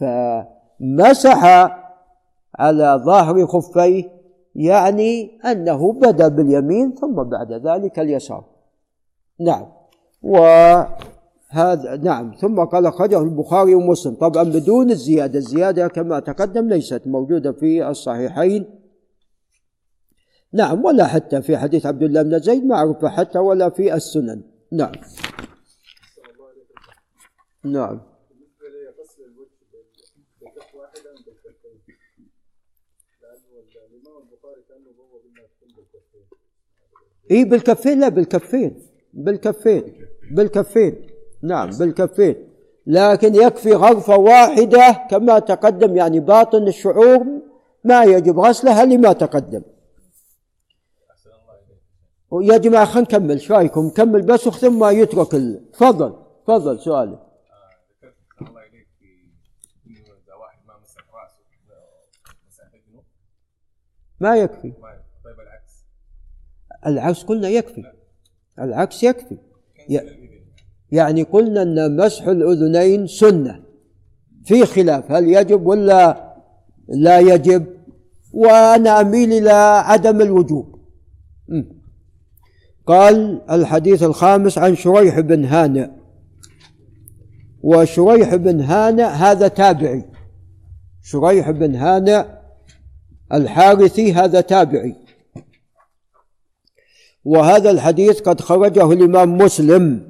[0.00, 1.44] فمسح
[2.58, 4.17] على ظهر خفيه
[4.58, 8.44] يعني أنه بدأ باليمين ثم بعد ذلك اليسار.
[9.40, 9.66] نعم.
[10.22, 12.34] وهذا نعم.
[12.40, 14.14] ثم قال أخرجه البخاري ومسلم.
[14.14, 15.38] طبعا بدون الزيادة.
[15.38, 18.64] الزيادة كما تقدم ليست موجودة في الصحيحين.
[20.52, 20.84] نعم.
[20.84, 24.42] ولا حتى في حديث عبد الله بن زيد معروفة حتى ولا في السنن.
[24.72, 24.92] نعم.
[27.64, 28.07] نعم.
[37.30, 41.06] اي بالكفين لا بالكفين بالكفين بالكفين
[41.42, 42.48] نعم بالكفين.
[42.86, 47.26] لكن يكفي غرفة واحدة كما تقدم يعني باطن الشعور
[47.84, 49.62] ما يجب غسلها لما تقدم.
[52.32, 53.30] يا جماعة خلينا نكمل.
[53.30, 55.30] إيش رأيكم؟ نكمل بس ثم يترك.
[55.72, 57.18] تفضل تفضل سؤالك
[64.20, 64.72] ما يكفي؟
[66.86, 67.82] العكس قلنا يكفي.
[68.58, 69.38] العكس يكفي.
[70.92, 73.60] يعني قلنا أن مسح الأذنين سنة.
[74.44, 76.34] في خلاف هل يجب ولا
[76.88, 77.66] لا يجب؟
[78.32, 79.50] وأنا أميل إلى
[79.84, 80.78] عدم الوجوب.
[82.86, 85.88] قال الحديث الخامس عن شريح بن هانئ.
[87.62, 90.04] وشريح بن هانئ هذا تابعي.
[91.02, 92.24] شريح بن هانئ
[93.32, 94.96] الحارثي هذا تابعي.
[97.28, 100.08] وهذا الحديث قد خرجه الإمام مسلم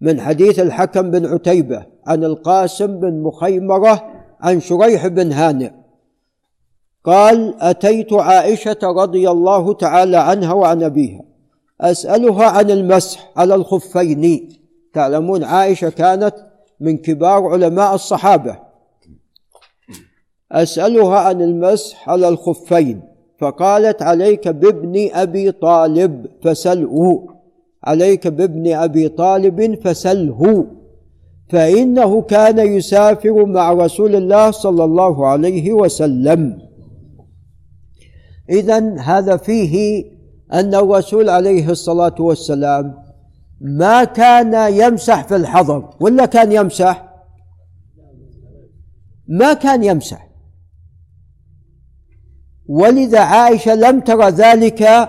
[0.00, 4.04] من حديث الحكم بن عتيبة عن القاسم بن مخيمرة
[4.40, 5.70] عن شريح بن هانئ.
[7.04, 11.22] قال أتيت عائشة رضي الله تعالى عنها وعن أبيها.
[11.80, 14.48] أسألها عن المسح على الخفين.
[14.92, 16.34] تعلمون عائشة كانت
[16.80, 18.58] من كبار علماء الصحابة.
[20.52, 23.15] أسألها عن المسح على الخفين.
[23.38, 27.26] فقالت عليك بابن أبي طالب فسله.
[27.84, 30.66] عليك بابن أبي طالب فسله.
[31.50, 36.58] فإنه كان يسافر مع رسول الله صلى الله عليه وسلم.
[38.50, 40.04] إذا هذا فيه
[40.52, 42.94] أن الرسول عليه الصلاة والسلام
[43.60, 47.08] ما كان يمسح في الحضر ولا كان يمسح؟
[49.28, 50.25] ما كان يمسح.
[52.68, 55.08] ولذا عائشة لم ترى ذلك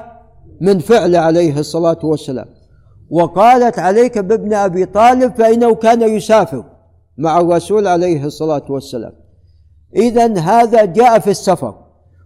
[0.61, 2.45] من فعله عليه الصلاة والسلام.
[3.09, 6.63] وقالت عليك بابن أبي طالب فإنه كان يسافر
[7.17, 9.13] مع الرسول عليه الصلاة والسلام.
[9.95, 11.75] إذا هذا جاء في السفر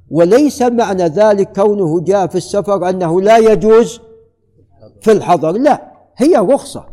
[0.10, 4.00] وليس معنى ذلك كونه جاء في السفر أنه لا يجوز
[5.02, 6.86] في الحضر لا هي رخصة.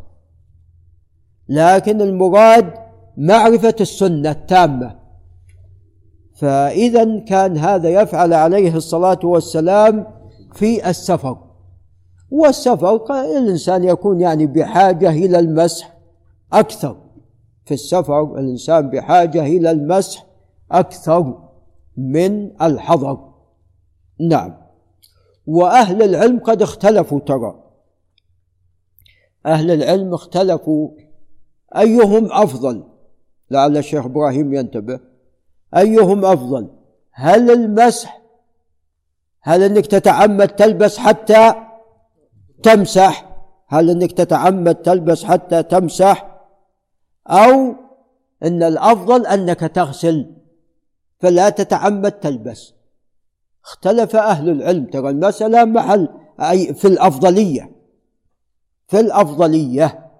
[1.48, 2.72] لكن المراد
[3.16, 4.97] معرفة السنة التامة.
[6.38, 10.06] فإذا كان هذا يفعل عليه الصلاة والسلام
[10.52, 11.38] في السفر.
[12.30, 15.96] والسفر الإنسان يكون يعني بحاجة إلى المسح
[16.52, 16.96] أكثر.
[17.64, 20.26] في السفر الإنسان بحاجة إلى المسح
[20.70, 21.48] أكثر
[21.96, 23.18] من الحضر.
[24.20, 24.54] نعم.
[25.46, 27.64] وأهل العلم قد اختلفوا ترى.
[29.46, 30.90] أهل العلم اختلفوا
[31.76, 32.84] أيهم أفضل.
[33.50, 35.07] لعل الشيخ إبراهيم ينتبه.
[35.76, 36.68] أيهم أفضل؟
[37.12, 38.22] هل المسح
[39.40, 41.54] هل إنك تتعمد تلبس حتى
[42.62, 43.28] تمسح؟
[43.66, 46.40] هل إنك تتعمد تلبس حتى تمسح؟
[47.26, 47.74] أو
[48.42, 50.36] إن الأفضل أنك تغسل
[51.20, 52.74] فلا تتعمد تلبس.
[53.64, 56.08] اختلف أهل العلم ترى المسألة محل
[56.40, 57.72] أي في الأفضلية.
[58.88, 60.10] في الأفضلية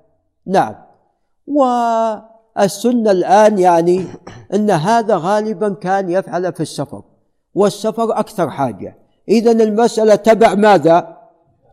[0.47, 0.75] نعم.
[2.59, 4.07] والسنة الآن يعني
[4.55, 7.03] أن هذا غالبا كان يفعل في السفر
[7.55, 8.99] والسفر أكثر حاجة.
[9.29, 11.19] إذا المسألة تبع ماذا؟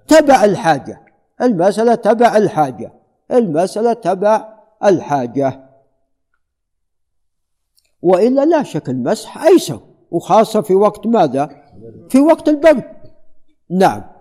[0.08, 1.02] تبع الحاجة.
[1.42, 2.94] المسألة تبع الحاجة.
[3.32, 5.70] المسألة تبع الحاجة.
[8.02, 9.80] وإلا لا شك المسح أيسر
[10.12, 11.50] وخاصة في وقت ماذا؟
[12.10, 12.84] في وقت البرد.
[13.70, 14.15] نعم.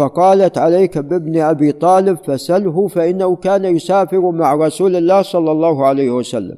[0.00, 6.10] فقالت عليك بابن أبي طالب فسله فإنه كان يسافر مع رسول الله صلى الله عليه
[6.10, 6.56] وسلم.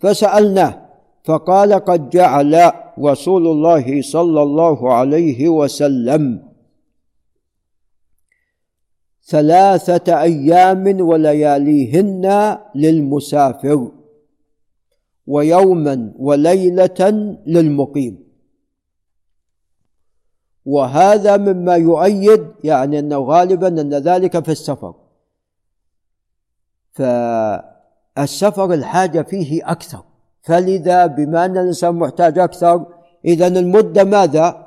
[0.00, 0.88] فسألناه
[1.24, 6.42] فقال قد جعل رسول الله صلى الله عليه وسلم.
[9.26, 13.90] ثلاثة أيام ولياليهن للمسافر
[15.26, 17.00] ويوما وليلة
[17.46, 18.27] للمقيم.
[20.68, 24.94] وهذا مما يؤيد يعني أنه غالبا أن ذلك في السفر.
[26.92, 30.02] فالسفر الحاجة فيه أكثر.
[30.42, 32.86] فلذا بما أن الإنسان محتاج أكثر
[33.24, 34.66] إذا المدة ماذا؟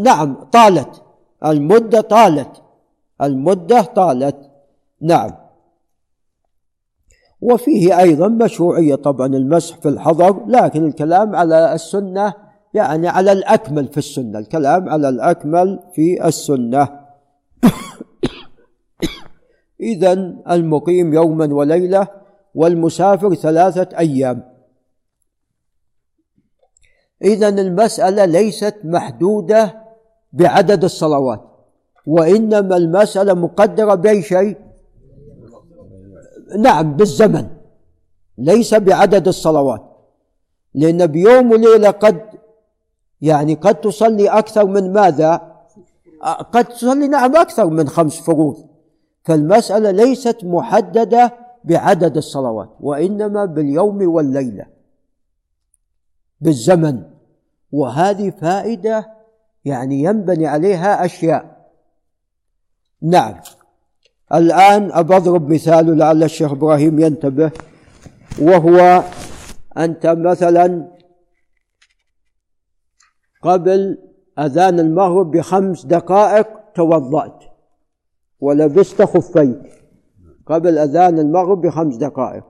[0.00, 1.02] نعم طالت.
[1.44, 2.62] المدة طالت.
[3.22, 4.50] المدة طالت.
[5.00, 5.30] نعم.
[7.40, 13.98] وفيه أيضا مشروعية طبعا المسح في الحضر لكن الكلام على السنة يعني على الأكمل في
[13.98, 14.38] السنة.
[14.38, 17.00] الكلام على الأكمل في السنة.
[19.80, 20.12] إذا
[20.50, 22.08] المقيم يوما وليلة
[22.54, 24.50] والمسافر ثلاثة أيام.
[27.24, 29.82] إذا المسألة ليست محدودة
[30.32, 31.40] بعدد الصلوات
[32.06, 34.56] وإنما المسألة مقدرة بأي شيء؟
[36.58, 37.48] نعم بالزمن.
[38.38, 39.90] ليس بعدد الصلوات.
[40.74, 42.39] لأن بيوم وليلة قد
[43.22, 45.52] يعني قد تصلي أكثر من ماذا؟
[46.52, 48.66] قد تصلي نعم أكثر من خمس فروض.
[49.24, 51.32] فالمسألة ليست محددة
[51.64, 54.66] بعدد الصلوات وإنما باليوم والليلة
[56.40, 57.02] بالزمن.
[57.72, 59.10] وهذه فائدة
[59.64, 61.70] يعني ينبني عليها أشياء.
[63.02, 63.34] نعم.
[64.34, 67.50] الآن أبضرب مثال لعل الشيخ إبراهيم ينتبه
[68.38, 69.02] وهو
[69.78, 70.88] أنت مثلا
[73.42, 73.98] قبل
[74.38, 77.44] أذان المغرب بخمس دقائق توضأت
[78.40, 79.84] ولبست خفيك
[80.46, 82.44] قبل أذان المغرب بخمس دقائق.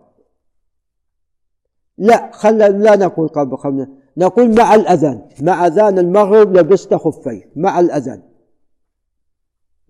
[1.98, 3.86] لا خلنا لا نقول قبل خمس
[4.16, 5.28] نقول مع الأذان.
[5.42, 8.22] مع أذان المغرب لبست خفيك مع الأذان.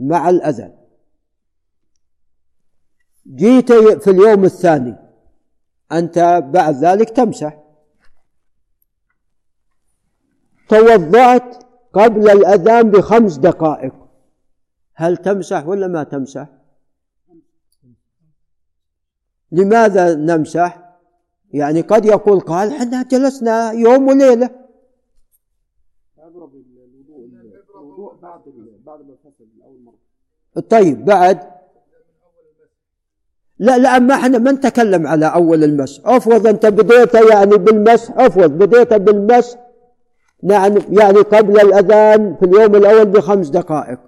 [0.00, 0.72] مع الأذان.
[3.26, 4.96] جيت في اليوم الثاني
[5.92, 7.58] أنت بعد ذلك تمسح.
[10.70, 13.94] توضأت قبل الأذان بخمس دقائق.
[14.94, 16.48] هل تمسح ولا ما تمسح؟
[19.52, 20.90] لماذا نمسح؟
[21.50, 24.50] يعني قد يقول قال إحنا جلسنا يوم وليلة.
[30.70, 31.50] طيب بعد.
[33.58, 38.50] لا لا ما إحنا ما نتكلم على أول المس افرض أنت بديت يعني بالمس افرض
[38.50, 39.56] بديت بالمس
[40.42, 43.98] نعم يعني قبل الأذان في اليوم الأول بخمس دقائق.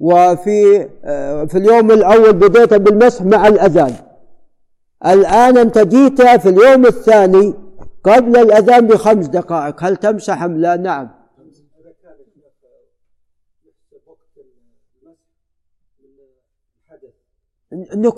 [0.00, 3.94] وفي آه، في اليوم الأول بديت بالمسح مع الأذان.
[5.06, 7.54] الآن أنت جيت في اليوم الثاني
[8.04, 9.84] قبل الأذان بخمس دقائق.
[9.84, 11.10] هل تمسح أم لا؟ نعم.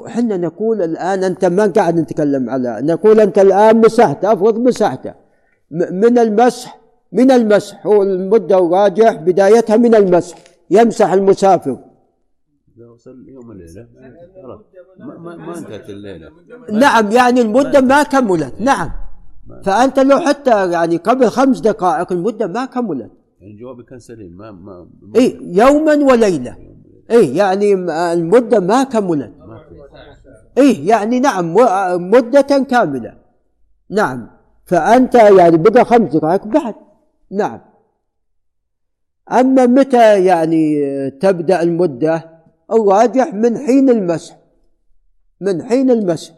[0.06, 5.25] إحنا نقول الآن أنت ما قاعد نتكلم على نقول أنت الآن مسحت أفرض مسحته.
[5.70, 6.80] من المسح
[7.12, 7.86] من المسح.
[7.86, 10.38] هو المدة الراجح بدايتها من المسح.
[10.70, 11.78] يمسح المسافر.
[12.76, 13.86] إذا وصل يوم الليلة.
[14.98, 16.30] ما, ما انتهت الليلة.
[16.72, 18.54] نعم يعني المدة ما كملت.
[18.60, 18.90] نعم.
[19.64, 23.10] فأنت لو حتى يعني قبل خمس دقائق المدة ما كملت.
[23.40, 24.36] يعني جوابي كان سليم.
[24.36, 26.56] ما ما, ما إيه يوما وليلة.
[27.10, 27.74] إيه يعني
[28.12, 29.32] المدة ما كملت.
[30.58, 31.54] إيه يعني نعم
[32.10, 33.14] مدة كاملة.
[33.90, 34.35] نعم.
[34.66, 36.74] فأنت يعني بقى خمس دقائق بعد.
[37.30, 37.60] نعم.
[39.32, 42.30] أما متى يعني تبدأ المدة؟
[42.72, 44.38] الراجح من حين المسح.
[45.40, 46.34] من حين المسح.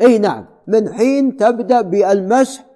[0.00, 0.46] أي نعم.
[0.66, 2.66] من حين تبدأ بالمسح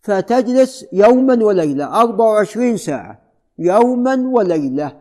[0.00, 3.22] فتجلس يوما وليلة 24 ساعة.
[3.58, 4.92] يوما وليلة.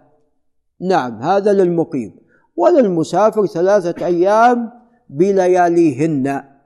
[0.82, 2.16] نعم هذا للمقيم.
[2.56, 4.72] وللمسافر ثلاثة أيام
[5.10, 6.57] بلياليهن.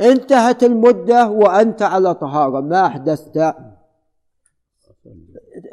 [0.00, 3.54] انتهت المدة وأنت على طهارة ما أحدثت.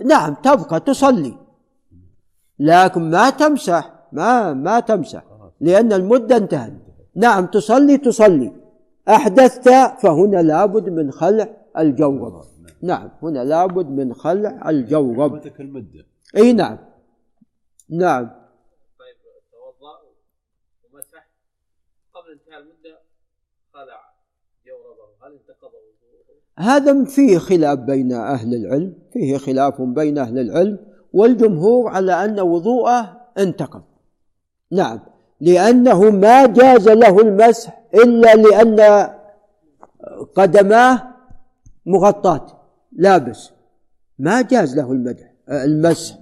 [0.05, 1.37] نعم تبقى تصلي.
[2.59, 5.23] لكن ما تمسح ما ما تمسح
[5.61, 6.73] لأن المدة انتهت.
[7.15, 8.53] نعم تصلي تصلي.
[9.09, 9.69] أحدثت
[10.01, 12.43] فهنا لابد من خلع الجورب
[12.81, 16.05] نعم هنا لابد من خلع الجورب المدة
[16.37, 16.77] أي نعم.
[17.89, 18.25] نعم
[18.99, 19.15] طيب
[19.51, 19.99] توضأ
[20.83, 21.27] ومسح
[22.13, 22.99] قبل انتهاء المدة
[23.73, 24.13] خلع
[24.65, 25.71] جوربه هل انتقض
[26.57, 30.77] هذا فيه خلاف بين أهل العلم فيه خلاف بين أهل العلم
[31.13, 33.81] والجمهور على أن وضوءه انتقض.
[34.71, 34.99] نعم
[35.41, 39.09] لأنه ما جاز له المسح إلا لأن
[40.35, 41.03] قدماه
[41.85, 42.47] مغطاة
[42.91, 43.51] لابس.
[44.19, 46.17] ما جاز له المدح المسح.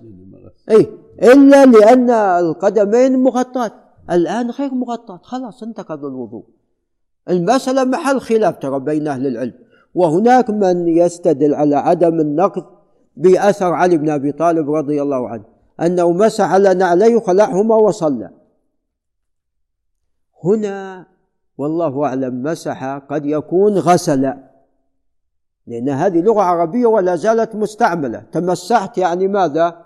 [0.71, 0.89] أي
[1.23, 3.71] إلا لأن القدمين مغطاة.
[4.11, 6.45] الآن غير مغطاة خلاص انتقض الوضوء.
[7.29, 9.53] المسألة محل خلاف ترى بين أهل العلم.
[9.95, 12.65] وهناك من يستدل على عدم النقض
[13.17, 15.43] بأثر علي بن أبي طالب رضي الله عنه
[15.81, 18.29] أنه مسح على نعليه خلعهما وصلى.
[20.43, 21.05] هنا
[21.57, 24.33] والله أعلم مسح قد يكون غسل
[25.67, 28.23] لأن هذه لغة عربية ولا زالت مستعملة.
[28.31, 29.85] تمسحت يعني ماذا؟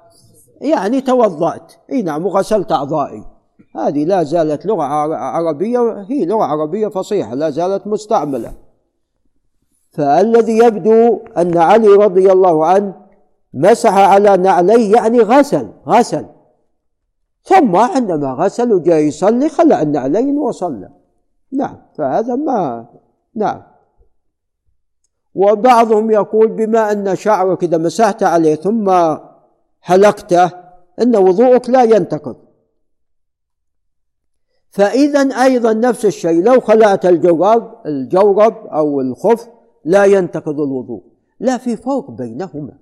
[0.62, 1.74] يعني توضأت.
[1.91, 3.24] إي نعم وغسلت أعضائي.
[3.76, 4.84] هذه لا زالت لغة
[5.14, 8.69] عربية هي لغة عربية فصيحة لا زالت مستعملة.
[9.92, 12.94] فالذي يبدو أن علي رضي الله عنه
[13.54, 16.26] مسح على نعليه يعني غسل غسل.
[17.44, 20.90] ثم عندما غسل وجاء يصلي خلع النعلين وصلى.
[21.52, 22.86] نعم فهذا ما
[23.36, 23.62] نعم.
[25.36, 29.16] وبعضهم يقول بما أن شعرك إذا مسحت عليه ثم
[29.82, 30.52] حلقته
[31.02, 32.36] أن وضوءك لا ينتقض.
[34.70, 39.50] فإذا أيضا نفس الشيء لو خلعت الجورب الجورب أو الخف
[39.90, 41.04] لا ينتقض الوضوء.
[41.40, 42.78] لا في فرق بينهما.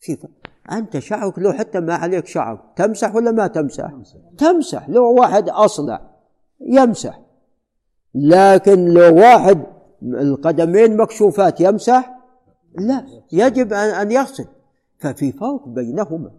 [0.00, 0.30] في فرق.
[0.72, 3.92] أنت شعرك لو حتى ما عليك شعر تمسح ولا ما تمسح؟
[4.38, 4.88] تمسح.
[4.88, 6.10] لو واحد أصلع
[6.60, 7.20] يمسح.
[8.14, 9.62] لكن لو واحد
[10.02, 12.18] القدمين مكشوفات يمسح
[12.78, 14.46] لا يجب أن يغسل.
[14.98, 16.30] ففي فرق بينهما.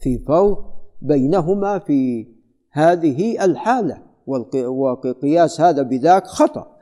[0.00, 0.64] في فرق
[1.02, 2.28] بينهما في
[2.70, 6.73] هذه الحالة وقياس هذا بذاك خطأ.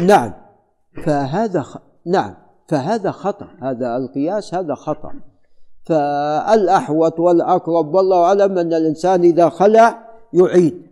[0.00, 0.32] نعم.
[1.04, 1.76] فهذا خ...
[2.06, 2.34] نعم.
[2.68, 3.48] فهذا خطأ.
[3.62, 5.12] هذا القياس هذا خطأ.
[5.84, 10.82] فالأحوط والأقرب والله أعلم أن الإنسان إذا خلع يعيد.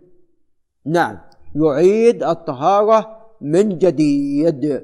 [0.85, 1.17] نعم.
[1.55, 4.83] يعيد الطهارة من جديد.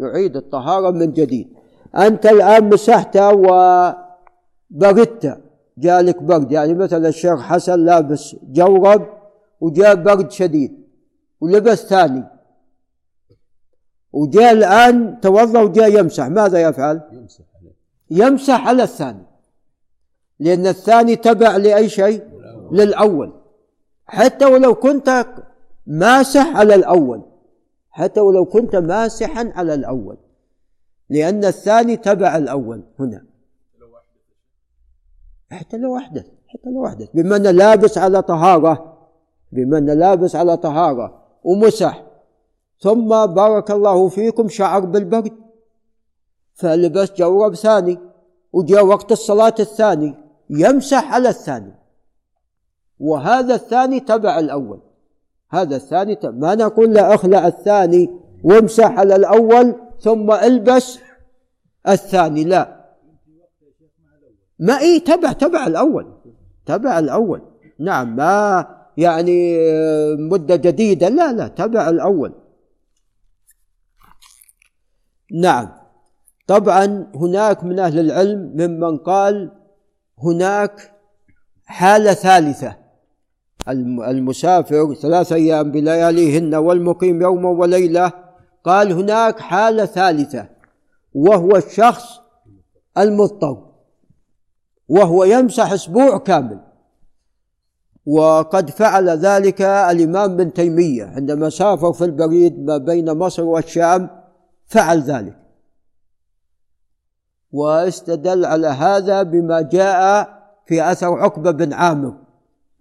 [0.00, 1.48] يعيد الطهارة من جديد.
[1.96, 4.04] أنت الآن مسحت وبردت.
[5.78, 6.52] جالك برد.
[6.52, 9.06] يعني مثلا الشيخ حسن لابس جورب
[9.60, 10.84] وجاء برد شديد
[11.40, 12.33] ولبس ثاني.
[14.14, 16.26] وجاء الآن توضأ وجاء يمسح.
[16.26, 17.74] ماذا يفعل؟ يمسح عليه.
[18.10, 19.26] يمسح على الثاني.
[20.38, 22.22] لأن الثاني تبع لأي شيء؟
[22.72, 23.32] للأول.
[24.06, 25.26] حتى ولو كنت
[25.86, 27.22] ماسح على الأول.
[27.90, 30.16] حتى ولو كنت ماسحا على الأول.
[31.10, 32.82] لأن الثاني تبع الأول.
[32.98, 33.24] هنا.
[35.50, 38.98] حتى لو أحدث حتى لو أحدث بما أنه لابس على طهارة.
[39.52, 41.22] بما أنه لابس على طهارة.
[41.44, 42.13] ومسح.
[42.80, 45.32] ثم بارك الله فيكم شعر بالبرد
[46.54, 47.98] فلبس جورب ثاني
[48.52, 50.14] وجاء وقت الصلاة الثاني
[50.50, 51.74] يمسح على الثاني.
[53.00, 54.80] وهذا الثاني تبع الأول.
[55.50, 58.10] هذا الثاني تبع ما نقول له أخلع الثاني
[58.44, 60.98] وامسح على الأول ثم البس
[61.88, 62.84] الثاني لا.
[64.58, 66.06] ما اي تبع تبع الأول
[66.66, 67.42] تبع الأول.
[67.78, 68.66] نعم ما
[68.96, 69.58] يعني
[70.16, 72.32] مدة جديدة لا لا تبع الأول.
[75.34, 75.68] نعم.
[76.46, 79.50] طبعا هناك من أهل العلم ممن قال
[80.18, 80.92] هناك
[81.64, 82.76] حالة ثالثة.
[84.08, 88.12] المسافر ثلاث أيام بلياليهن والمقيم يوما وليلة
[88.64, 90.48] قال هناك حالة ثالثة
[91.14, 92.20] وهو الشخص
[92.98, 93.72] المضطر
[94.88, 96.60] وهو يمسح أسبوع كامل.
[98.06, 104.23] وقد فعل ذلك الإمام بن تيمية عندما سافر في البريد ما بين مصر والشام
[104.66, 105.44] فعل ذلك.
[107.52, 110.28] واستدل على هذا بما جاء
[110.66, 112.18] في أثر عقبة بن عامر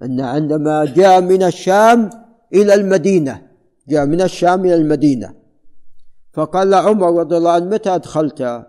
[0.01, 2.09] أن عندما جاء من الشام
[2.53, 3.51] إلى المدينة
[3.87, 5.35] جاء من الشام إلى المدينة
[6.33, 8.67] فقال عمر رضي الله عنه متى أدخلت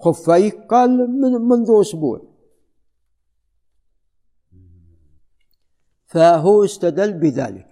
[0.00, 0.90] خفيك؟ قال
[1.20, 2.20] من منذ أسبوع.
[6.06, 7.66] فهو استدل بذلك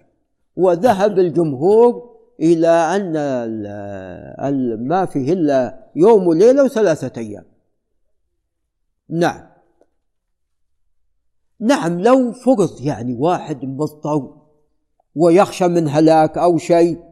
[0.55, 2.10] وذهب الجمهور
[2.41, 2.67] إلى
[4.39, 7.45] أن ما فيه إلا يوم وليلة وثلاثة أيام.
[9.09, 9.51] نعم.
[11.59, 14.37] نعم لو فرض يعني واحد مضطر
[15.15, 17.03] ويخشى من هلاك أو شيء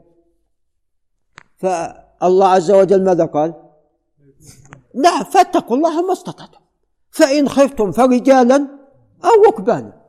[1.57, 3.53] فالله عز وجل ماذا قال؟
[4.95, 6.59] نعم فاتقوا الله ما استطعتم.
[7.11, 8.67] فإن خفتم فرجالا
[9.25, 10.01] أو ركبانا.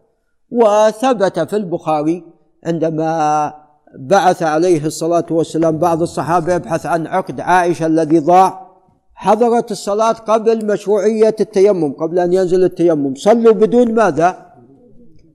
[0.50, 2.24] وثبت في البخاري
[2.64, 3.59] عندما
[3.98, 8.70] بعث عليه الصلاة والسلام بعض الصحابة يبحث عن عقد عائشة الذي ضاع.
[9.14, 13.14] حضرت الصلاة قبل مشروعية التيمم قبل أن ينزل التيمم.
[13.14, 14.46] صلوا بدون ماذا؟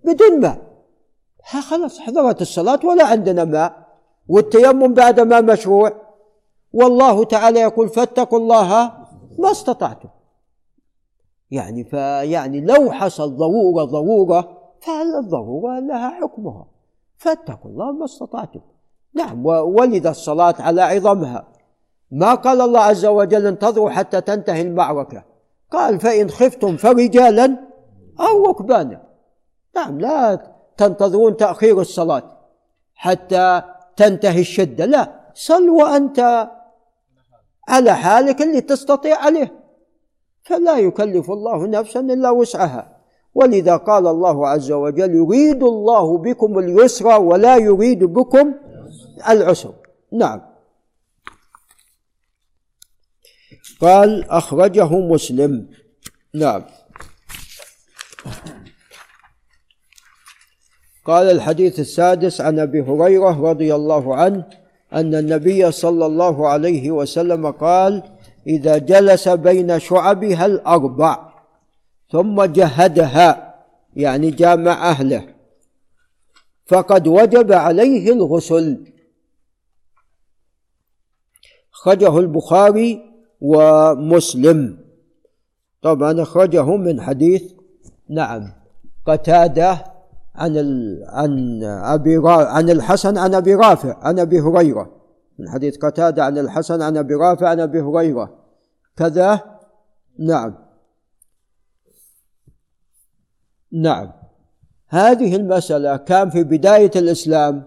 [0.04, 0.62] بدون ماء.
[1.44, 3.86] خلاص حضرت الصلاة ولا عندنا ماء.
[4.28, 5.92] والتيمم بعد ما مشروع.
[6.74, 8.92] والله تعالى يقول فاتقوا الله
[9.40, 10.10] ما استطعتم.
[11.52, 16.75] يعني فيعني لو حصل ضرورة ضرورة فالضرورة لها حكمها؟
[17.18, 18.60] فاتقوا الله ما استطعتم.
[19.14, 21.48] نعم ولد الصلاة على عظمها.
[22.12, 25.24] ما قال الله عز وجل انتظروا حتى تنتهي المعركة.
[25.72, 27.58] قال فإن خفتم فرجالا
[28.20, 29.02] أو ركبانا.
[29.76, 30.36] نعم لا
[30.78, 32.24] تنتظرون تأخير الصلاة
[32.96, 33.62] حتى
[33.96, 34.86] تنتهي الشدة.
[34.86, 36.50] لا صل وأنت
[37.68, 39.66] على حالك اللي تستطيع عليه.
[40.44, 42.95] فلا يكلف الله نفسا إلا وسعها.
[43.36, 48.54] ولذا قال الله عز وجل يريد الله بكم اليسر ولا يريد بكم
[49.30, 49.74] العسر.
[50.12, 50.42] نعم.
[53.82, 55.70] قال أخرجه مسلم.
[56.34, 56.64] نعم.
[61.06, 64.46] قال الحديث السادس عن أبي هريرة رضي الله عنه
[64.94, 68.04] أن النبي صلى الله عليه وسلم قال
[68.48, 71.35] إذا جلس بين شعبها الأربع
[72.16, 73.56] ثم جهدها
[73.96, 75.28] يعني جامع أهله.
[76.66, 78.94] فقد وجب عليه الغسل.
[81.72, 83.02] خرجه البخاري
[83.42, 84.78] ومسلم.
[85.82, 87.44] طبعا أخرجه من حديث
[88.10, 88.52] نعم
[89.06, 89.84] قتادة
[90.36, 91.04] عن ال...
[91.08, 92.46] عن أبي را...
[92.46, 94.92] عن الحسن عن أبي رافع عن أبي هريرة.
[95.40, 98.34] من حديث قتادة عن الحسن عن أبي رافع عن أبي هريرة.
[98.98, 99.60] كذا
[100.20, 100.65] نعم.
[103.76, 104.12] نعم.
[104.88, 107.64] هذه المسألة كان في بداية الإسلام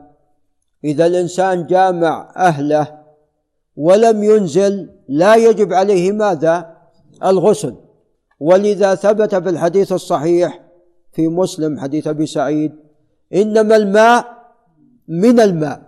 [0.85, 2.99] إذا الإنسان جامع أهله
[3.77, 6.77] ولم ينزل لا يجب عليه ماذا؟
[7.25, 7.75] الغسل.
[8.41, 10.61] ولذا ثبت في الحديث الصحيح
[11.13, 12.73] في مسلم حديث أبي سعيد
[13.35, 14.27] إنما الماء
[15.09, 15.81] من الماء.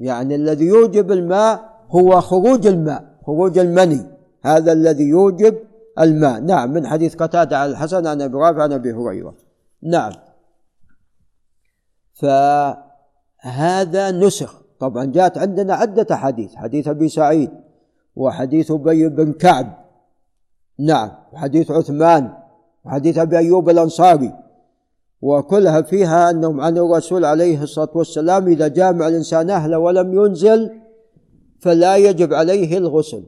[0.00, 4.06] يعني الذي يوجب الماء هو خروج الماء خروج المني.
[4.42, 5.54] هذا الذي يوجب
[6.00, 6.40] الماء.
[6.40, 9.41] نعم من حديث قتادة عن الحسن عن أبي رافع عن أبي هريرة.
[9.82, 10.12] نعم.
[12.14, 14.62] فهذا نسخ.
[14.80, 17.50] طبعا جاءت عندنا عدة حديث حديث أبي سعيد
[18.16, 19.84] وحديث أبي بن كعب.
[20.78, 21.10] نعم.
[21.32, 22.32] وحديث عثمان
[22.84, 24.32] وحديث أبي أيوب الأنصاري.
[25.20, 30.80] وكلها فيها أنهم عن الرسول عليه الصلاة والسلام إذا جامع الإنسان أهله ولم ينزل
[31.60, 33.24] فلا يجب عليه الغسل.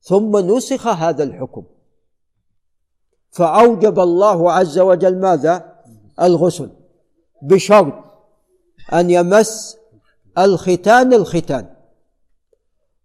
[0.00, 1.64] ثم نسخ هذا الحكم.
[3.30, 5.73] فأوجب الله عز وجل ماذا؟
[6.20, 6.70] الغسل
[7.42, 7.94] بشرط
[8.92, 9.76] أن يمس
[10.38, 11.66] الختان الختان.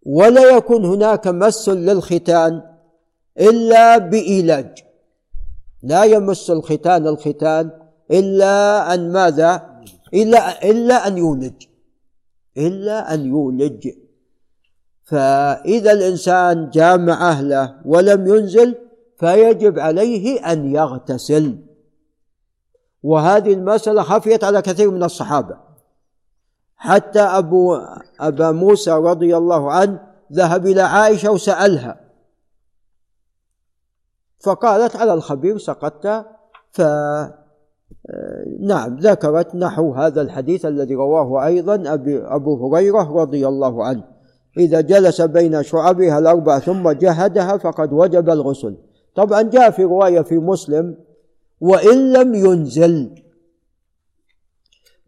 [0.05, 2.61] ولا يكون هناك مس للختان
[3.39, 4.83] إلا بإيلاج.
[5.83, 7.71] لا يمس الختان الختان
[8.11, 9.81] إلا أن ماذا؟
[10.13, 11.63] إلا إلا أن يولج.
[12.57, 13.89] إلا أن يولج.
[15.03, 18.75] فإذا الإنسان جامع أهله ولم ينزل
[19.17, 21.68] فيجب عليه أن يغتسل.
[23.03, 25.57] وهذه المسألة خفيت على كثير من الصحابة.
[26.75, 27.77] حتى أبو
[28.19, 29.99] أبا موسى رضي الله عنه
[30.33, 31.99] ذهب إلى عائشة وسألها.
[34.39, 36.25] فقالت على الخبير سقطت
[36.71, 36.81] ف
[38.59, 41.83] نعم ذكرت نحو هذا الحديث الذي رواه أيضا
[42.35, 44.03] أبو هريرة رضي الله عنه.
[44.57, 48.77] إذا جلس بين شعبها الأربع ثم جهدها فقد وجب الغسل.
[49.15, 51.08] طبعا جاء في رواية في مسلم
[51.61, 53.23] وإن لم ينزل.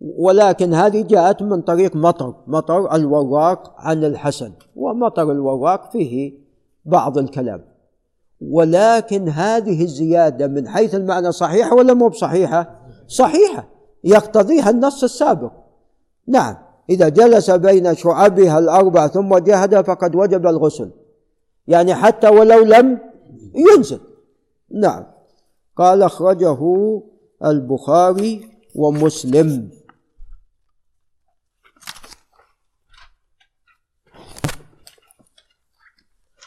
[0.01, 6.33] ولكن هذه جاءت من طريق مطر مطر الوراق عن الحسن ومطر الوراق فيه
[6.85, 7.65] بعض الكلام.
[8.41, 13.67] ولكن هذه الزيادة من حيث المعنى صحيحة ولا مو بصحيحة؟ صحيحة.
[14.03, 15.51] يقتضيها النص السابق.
[16.27, 16.55] نعم
[16.89, 20.91] إذا جلس بين شعبها الأربع ثم جهد فقد وجب الغسل.
[21.67, 22.99] يعني حتى ولو لم
[23.55, 23.99] ينزل.
[24.71, 25.03] نعم.
[25.81, 26.61] قال أخرجه
[27.45, 28.33] البخاري
[28.75, 29.71] ومسلم.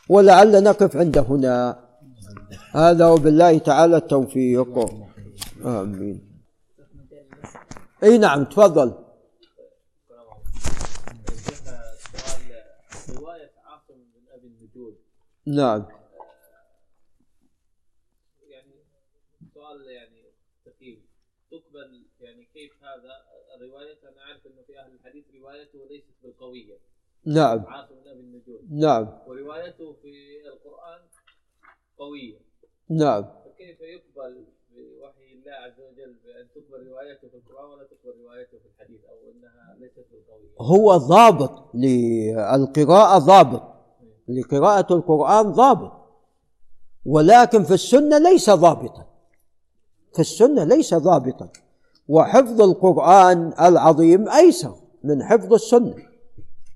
[0.09, 1.57] ولعل نقف عند هنا.
[2.73, 4.79] هذا وبالله تعالى التوفيق.
[5.65, 6.19] آمين.
[8.03, 9.05] إي نعم تفضل.
[15.47, 15.87] نعم
[18.49, 18.75] يعني
[19.55, 20.23] سؤال يعني
[20.67, 20.99] دقيق
[21.51, 23.15] تقبل يعني كيف هذا
[23.63, 25.25] روايته أنا عارف انه في أهل الحديث
[25.55, 26.79] روايته ليست بالقوية.
[27.27, 27.65] نعم.
[28.13, 29.09] النجود نعم.
[29.27, 30.13] وروايته في
[30.47, 31.01] القرآن
[31.99, 32.39] قوية.
[32.89, 33.23] نعم.
[33.23, 34.45] فكيف يقبل
[34.75, 39.15] بوحي الله عز وجل بأن تقبل روايته في القرآن ولا تقبل روايته في الحديث أو
[39.31, 43.63] أنها ليست بالقوية؟ هو ضابط للقراءة ضابط.
[44.29, 45.93] لقراءة القرآن ضابط.
[47.07, 49.07] ولكن في السنة ليس ضابطا.
[50.13, 51.49] في السنة ليس ضابطا.
[52.09, 54.84] وحفظ القرآن العظيم أيسر.
[55.05, 55.95] من حفظ السنة.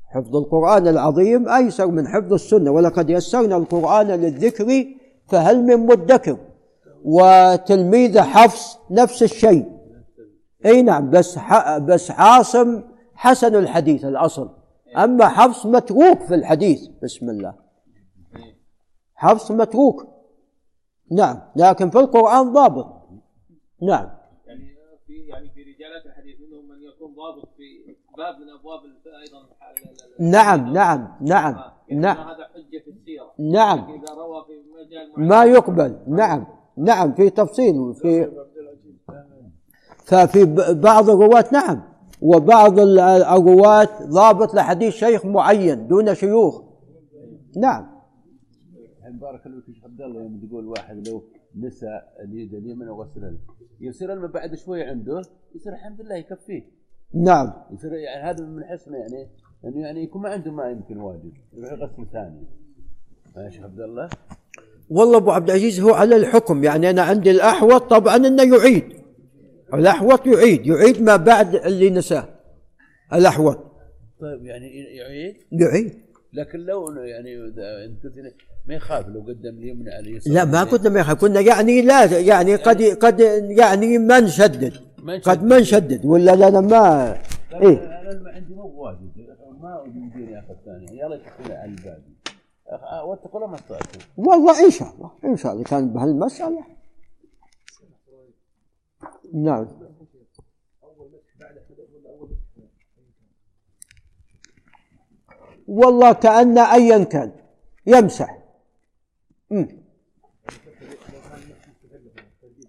[0.07, 4.87] حفظ القرآن العظيم أيسر من حفظ السنة ولقد يسرنا القرآن للذكر
[5.29, 6.39] فهل من مدكر؟
[7.05, 9.79] وتلميذ حفص نفس الشيء.
[10.67, 11.39] أي نعم بس.
[11.81, 12.83] بس عاصم
[13.15, 14.51] حسن الحديث الأصل.
[14.97, 16.89] أما حفص متروك في الحديث.
[17.03, 17.55] بسم الله.
[19.15, 20.07] حفص متروك.
[21.11, 22.87] نعم لكن في القرآن ضابط.
[23.83, 24.11] نعم.
[24.47, 24.77] يعني
[25.07, 28.81] في يعني في رجالات الحديث منهم من يكون ضابط في باب من أبواب
[29.23, 29.49] أيضا
[30.21, 32.17] نعم نعم نعم آه، يعني نعم.
[32.17, 33.33] هذا حجة في السيرة.
[33.39, 33.79] نعم.
[33.79, 34.53] إذا روى في
[34.87, 35.29] مجال معين.
[35.29, 35.99] ما يقبل.
[36.09, 36.47] نعم
[36.77, 38.31] نعم في تفصيل في
[40.05, 41.83] ففي ب- بعض الرواة نعم.
[42.23, 46.63] وبعض ال- الرواة ضابط لحديث شيخ معين دون شيوخ.
[47.57, 47.87] نعم.
[48.99, 51.23] الحين بارك الله فيك عبد الله يوم تقول واحد لو
[51.57, 53.39] نسى اليد اليمنى وغسل
[53.81, 55.23] يصير لما بعد شوي عنده
[55.55, 56.78] يصير الحمد لله يكفيه.
[57.15, 57.53] نعم.
[57.71, 59.29] يصير يعني هذا من حسنه يعني
[59.65, 61.33] انه يعني يكون ما عنده ما يمكن واجد.
[61.53, 62.47] يروح يغسل ثاني
[63.37, 64.09] ماشي عبد الله؟
[64.91, 66.65] والله أبو عبد العزيز هو على الحكم.
[66.65, 68.85] يعني أنا عندي الأحوط طبعا إنه يعيد.
[69.75, 70.67] الأحوط يعيد.
[70.67, 72.29] يعيد ما بعد اللي نساه.
[73.13, 73.59] الأحوط.
[74.21, 75.95] طيب يعني يعيد؟ يعيد.
[76.33, 77.37] لكن لو يعني
[77.85, 78.07] أنت
[78.67, 80.35] ما يخاف لو قدم اليمنى على اليسار.
[80.35, 81.21] لا ما كنا ما يخاف.
[81.21, 85.29] كنا يعني لا يعني قد قد يعني ما نشدد نشدد.
[85.29, 86.69] قد ما نشدد ولا ما
[87.51, 88.01] لا إيه.
[88.01, 89.37] أنا ما عندي مو بواجد.
[89.61, 90.91] ما يمديني أخذ ثانية.
[91.05, 92.03] يلا يكفينا على الباقي
[92.69, 95.65] أخ- واتقوا الله ما استطعتوا والله إن شاء الله إن شاء الله.
[95.65, 96.65] كان بهالمسألة.
[99.35, 99.67] نعم.
[105.69, 107.33] والله كأن أيا كان.
[107.87, 108.39] يمسح.
[109.51, 109.69] مم.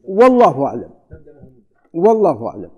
[0.03, 0.98] والله أعلم.
[1.93, 2.71] والله أعلم.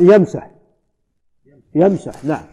[0.00, 0.50] يمسح.
[1.74, 2.46] يمسح نعم.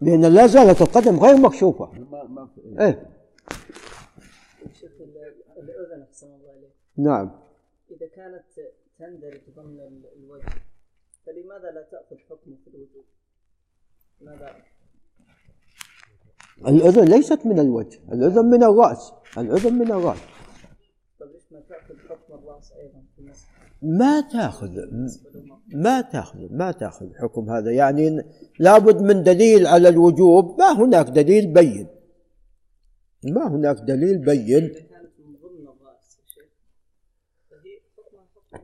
[0.00, 1.90] لأن لا زالت القدم غير مكشوفة.
[1.92, 2.48] ما ما
[2.80, 3.10] إيه.
[4.74, 7.30] شوف ال- الأذن أحسن الله عليك نعم
[7.90, 8.44] إذا كانت
[8.98, 10.52] تندرج ضمن ال- الوجه
[11.26, 13.04] فلماذا لا تأخذ حكمه في الوجوب؟
[14.20, 14.56] ماذا؟
[16.58, 20.18] الأذن ليست من الوجه الأذن من الرأس الأذن من الرأس.
[21.20, 21.42] طيب ليش
[23.82, 24.70] ما تأخذ
[25.74, 27.70] ما تأخذ ما تأخذ حكم هذا.
[27.70, 28.24] يعني
[28.58, 30.58] لابد من دليل على الوجوب.
[30.58, 31.86] ما هناك دليل بين.
[33.24, 34.74] ما هناك دليل بين.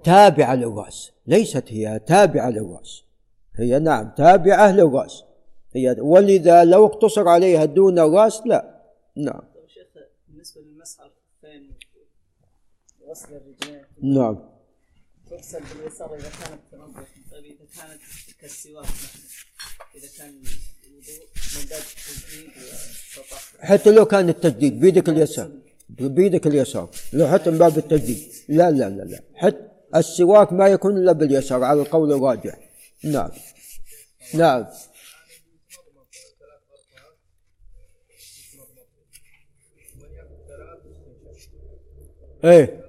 [0.05, 3.05] تابعة للرأس ليست هي تابعة للرأس.
[3.55, 5.25] هي نعم تابعة للرأس.
[5.75, 8.81] هي ولذا لو اقتصر عليها دون الرأس لا.
[9.17, 9.43] نعم.
[9.67, 9.87] شيخ
[10.29, 11.73] بالنسبة للمسح على الخفين
[13.01, 14.39] وغسل الرجلين نعم.
[15.31, 18.01] تغسل باليسار إذا كانت تنظف طيب إذا كانت
[18.41, 18.87] كالسواك
[19.95, 20.43] إذا كان
[23.61, 25.51] حتى لو كان التجديد بيدك اليسار.
[25.89, 26.91] بيدك اليسار.
[27.13, 28.29] لو حتى من باب التجديد.
[28.49, 29.21] لا لا لا لا.
[29.35, 32.59] حتى السواك ما يكون إلا باليسار على القول الراجح.
[33.05, 33.31] نعم.
[34.35, 34.67] نعم.
[42.45, 42.81] إيه.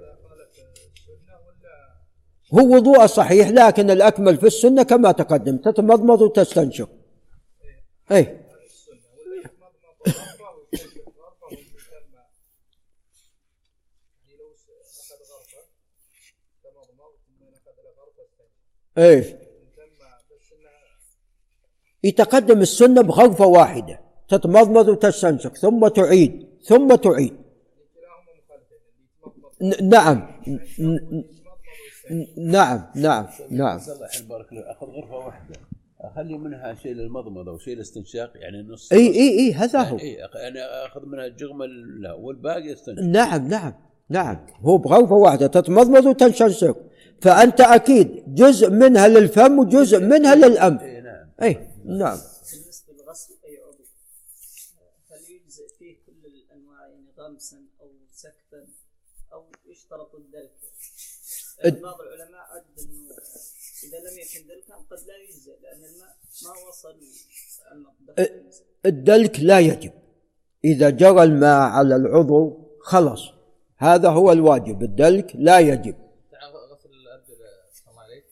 [2.53, 6.89] هو وضوء صحيح لكن الأكمل في السنة كما تقدم تتمضمض وتستنشق.
[8.11, 8.41] إيه.
[18.97, 19.41] إيه.
[22.03, 27.40] يتقدم السنة بغرفة واحدة تتمضمض وتستنشق ثم تعيد ثم تعيد.
[29.61, 30.27] نعم.
[32.37, 33.79] نعم نعم نعم.
[34.21, 35.55] الله أخذ غرفة واحدة.
[36.01, 39.99] أخلي منها شيء للمضمضه وشيء للاستنشاق يعني نص إي إي إي هذا هو.
[39.99, 41.65] إي أخ- أنا أخذ منها الجغمه
[41.99, 43.01] لا والباقي استنشق.
[43.03, 43.73] نعم نعم
[44.09, 44.45] نعم.
[44.61, 46.77] هو بغرفة واحدة تتمضمض وتستنشق
[47.21, 51.27] فأنت أكيد جزء منها للفم وجزء منها للأنف إي نعم.
[51.43, 51.53] أي
[51.85, 52.17] نعم.
[52.51, 53.83] بالنسبة لغسل أي عضو
[55.11, 58.65] هل يجزئ فيه كل الأنواع يعني خمسا أو سكتا؟ أو
[59.91, 60.51] يشترط الدلك
[61.65, 63.09] الد- بعض العلماء عد أنه
[63.83, 66.95] إذا لم يكن دلكا قد لا يجزى لأن الماء ما وصل
[68.85, 69.91] الدلك لا يجب.
[70.65, 73.21] إذا جرى الماء على العضو خلص
[73.77, 74.83] هذا هو الواجب.
[74.83, 75.95] الدلك لا يجب.
[76.71, 76.91] غسل
[77.97, 78.25] عليك.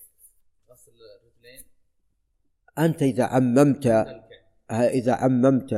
[0.72, 1.66] غسل الرجلين.
[2.80, 3.86] أنت إذا عممت
[4.72, 5.74] إذا عممت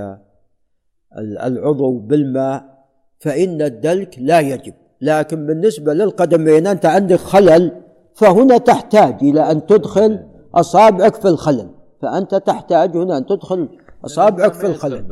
[1.17, 2.88] ال- العضو بالماء
[3.19, 4.73] فإن الدلك لا يجب.
[5.02, 7.82] لكن بالنسبة للقدمين أنت عندك خلل
[8.16, 11.70] فهنا تحتاج إلى أن تدخل أصابعك في الخلل.
[12.02, 15.06] فأنت تحتاج هنا أن تدخل أصابعك في الخلل.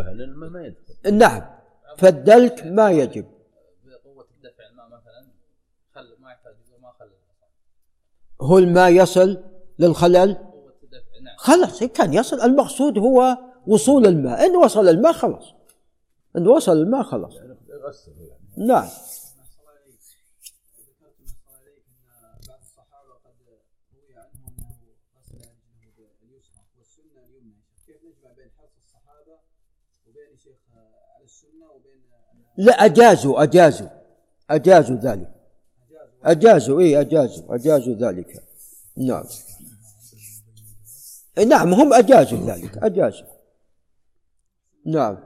[1.11, 1.41] نعم.
[1.97, 3.25] فالدلك ما يجب.
[3.85, 5.27] بقوة الدفع الماء مثلا
[5.95, 7.09] خل ما يحتاج ما خل
[8.41, 9.37] هو الماء يصل
[9.79, 11.35] للخلل؟ نعم.
[11.37, 13.37] خلاص كان يصل المقصود هو
[13.67, 14.45] وصول الماء.
[14.45, 15.53] إن وصل الماء خلاص.
[16.37, 17.33] إن وصل الماء خلاص.
[17.69, 18.67] يغسل يعني.
[18.67, 18.87] نعم
[22.47, 23.35] بعض الصحابه قد
[23.93, 24.79] روي عنهم انه
[25.17, 25.37] غسل
[25.83, 29.39] رجله باليسرى والسنة اليمنى كيف نجمع بين حرص الصحابه
[30.07, 32.01] وبين شيخ على السنة وبين
[32.57, 33.89] لا أجازوا أجازوا.
[34.49, 35.29] أجازوا ذلك.
[36.23, 38.43] أجازوا إيه أجازوا أجازوا ذلك.
[38.97, 39.23] نعم.
[41.37, 43.27] إيه نعم هم أجازوا ذلك أجازوا.
[44.85, 45.17] نعم.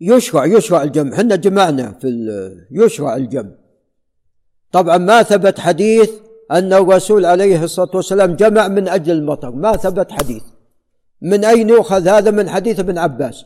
[0.00, 1.16] يشرع يشرع الجمع.
[1.16, 2.08] إحنا جمعنا في
[2.70, 3.56] يشرع الجمع.
[4.72, 9.50] طبعا ما ثبت حديث أن الرسول عليه الصلاة والسلام جمع من أجل المطر.
[9.50, 10.42] ما ثبت حديث.
[11.22, 13.44] من أين يؤخذ هذا من حديث ابن عباس؟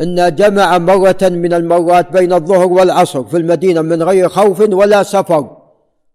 [0.00, 5.56] أن جمع مرة من المرات بين الظهر والعصر في المدينة من غير خوف ولا سفر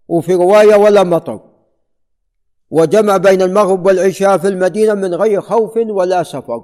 [0.07, 1.39] وفي رواية ولا مطر.
[2.69, 6.63] وجمع بين المغرب والعشاء في المدينة من غير خوف ولا سفر.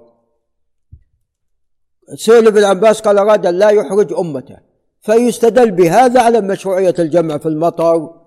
[2.16, 4.58] سئل ابن عباس قال أراد أن لا يحرج أمته.
[5.02, 8.23] فيستدل بهذا على مشروعية الجمع في المطر.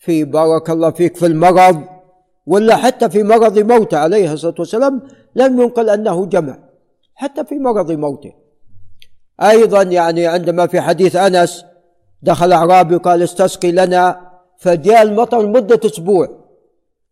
[0.00, 1.84] في بارك الله فيك في المرض
[2.46, 5.02] ولا حتى في مرض موته عليه الصلاة والسلام
[5.34, 6.58] لم ينقل أنه جمع
[7.14, 8.32] حتى في مرض موته.
[9.42, 11.64] أيضا يعني عندما في حديث أنس
[12.22, 16.28] دخل أعرابي قال استسقي لنا فجاء المطر مدة أسبوع.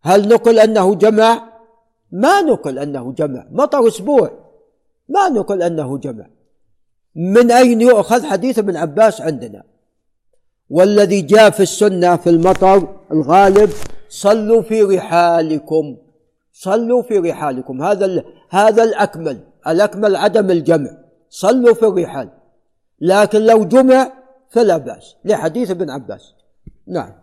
[0.01, 1.49] هل نقل أنه جمع؟
[2.11, 4.31] ما نقل أنه جمع مطر أسبوع.
[5.09, 6.25] ما نقل أنه جمع.
[7.15, 9.63] من أين يؤخذ حديث ابن عباس عندنا؟
[10.69, 13.69] والذي جاء في السنة في المطر الغالب
[14.09, 15.97] صلوا في رحالكم.
[16.53, 17.81] صلوا في رحالكم.
[17.81, 20.89] هذا هذا الأكمل الأكمل عدم الجمع.
[21.29, 22.29] صلوا في الرحال.
[23.01, 24.11] لكن لو جمع
[24.49, 25.15] فلا بأس.
[25.25, 26.33] لحديث ابن عباس.
[26.87, 27.18] نعم.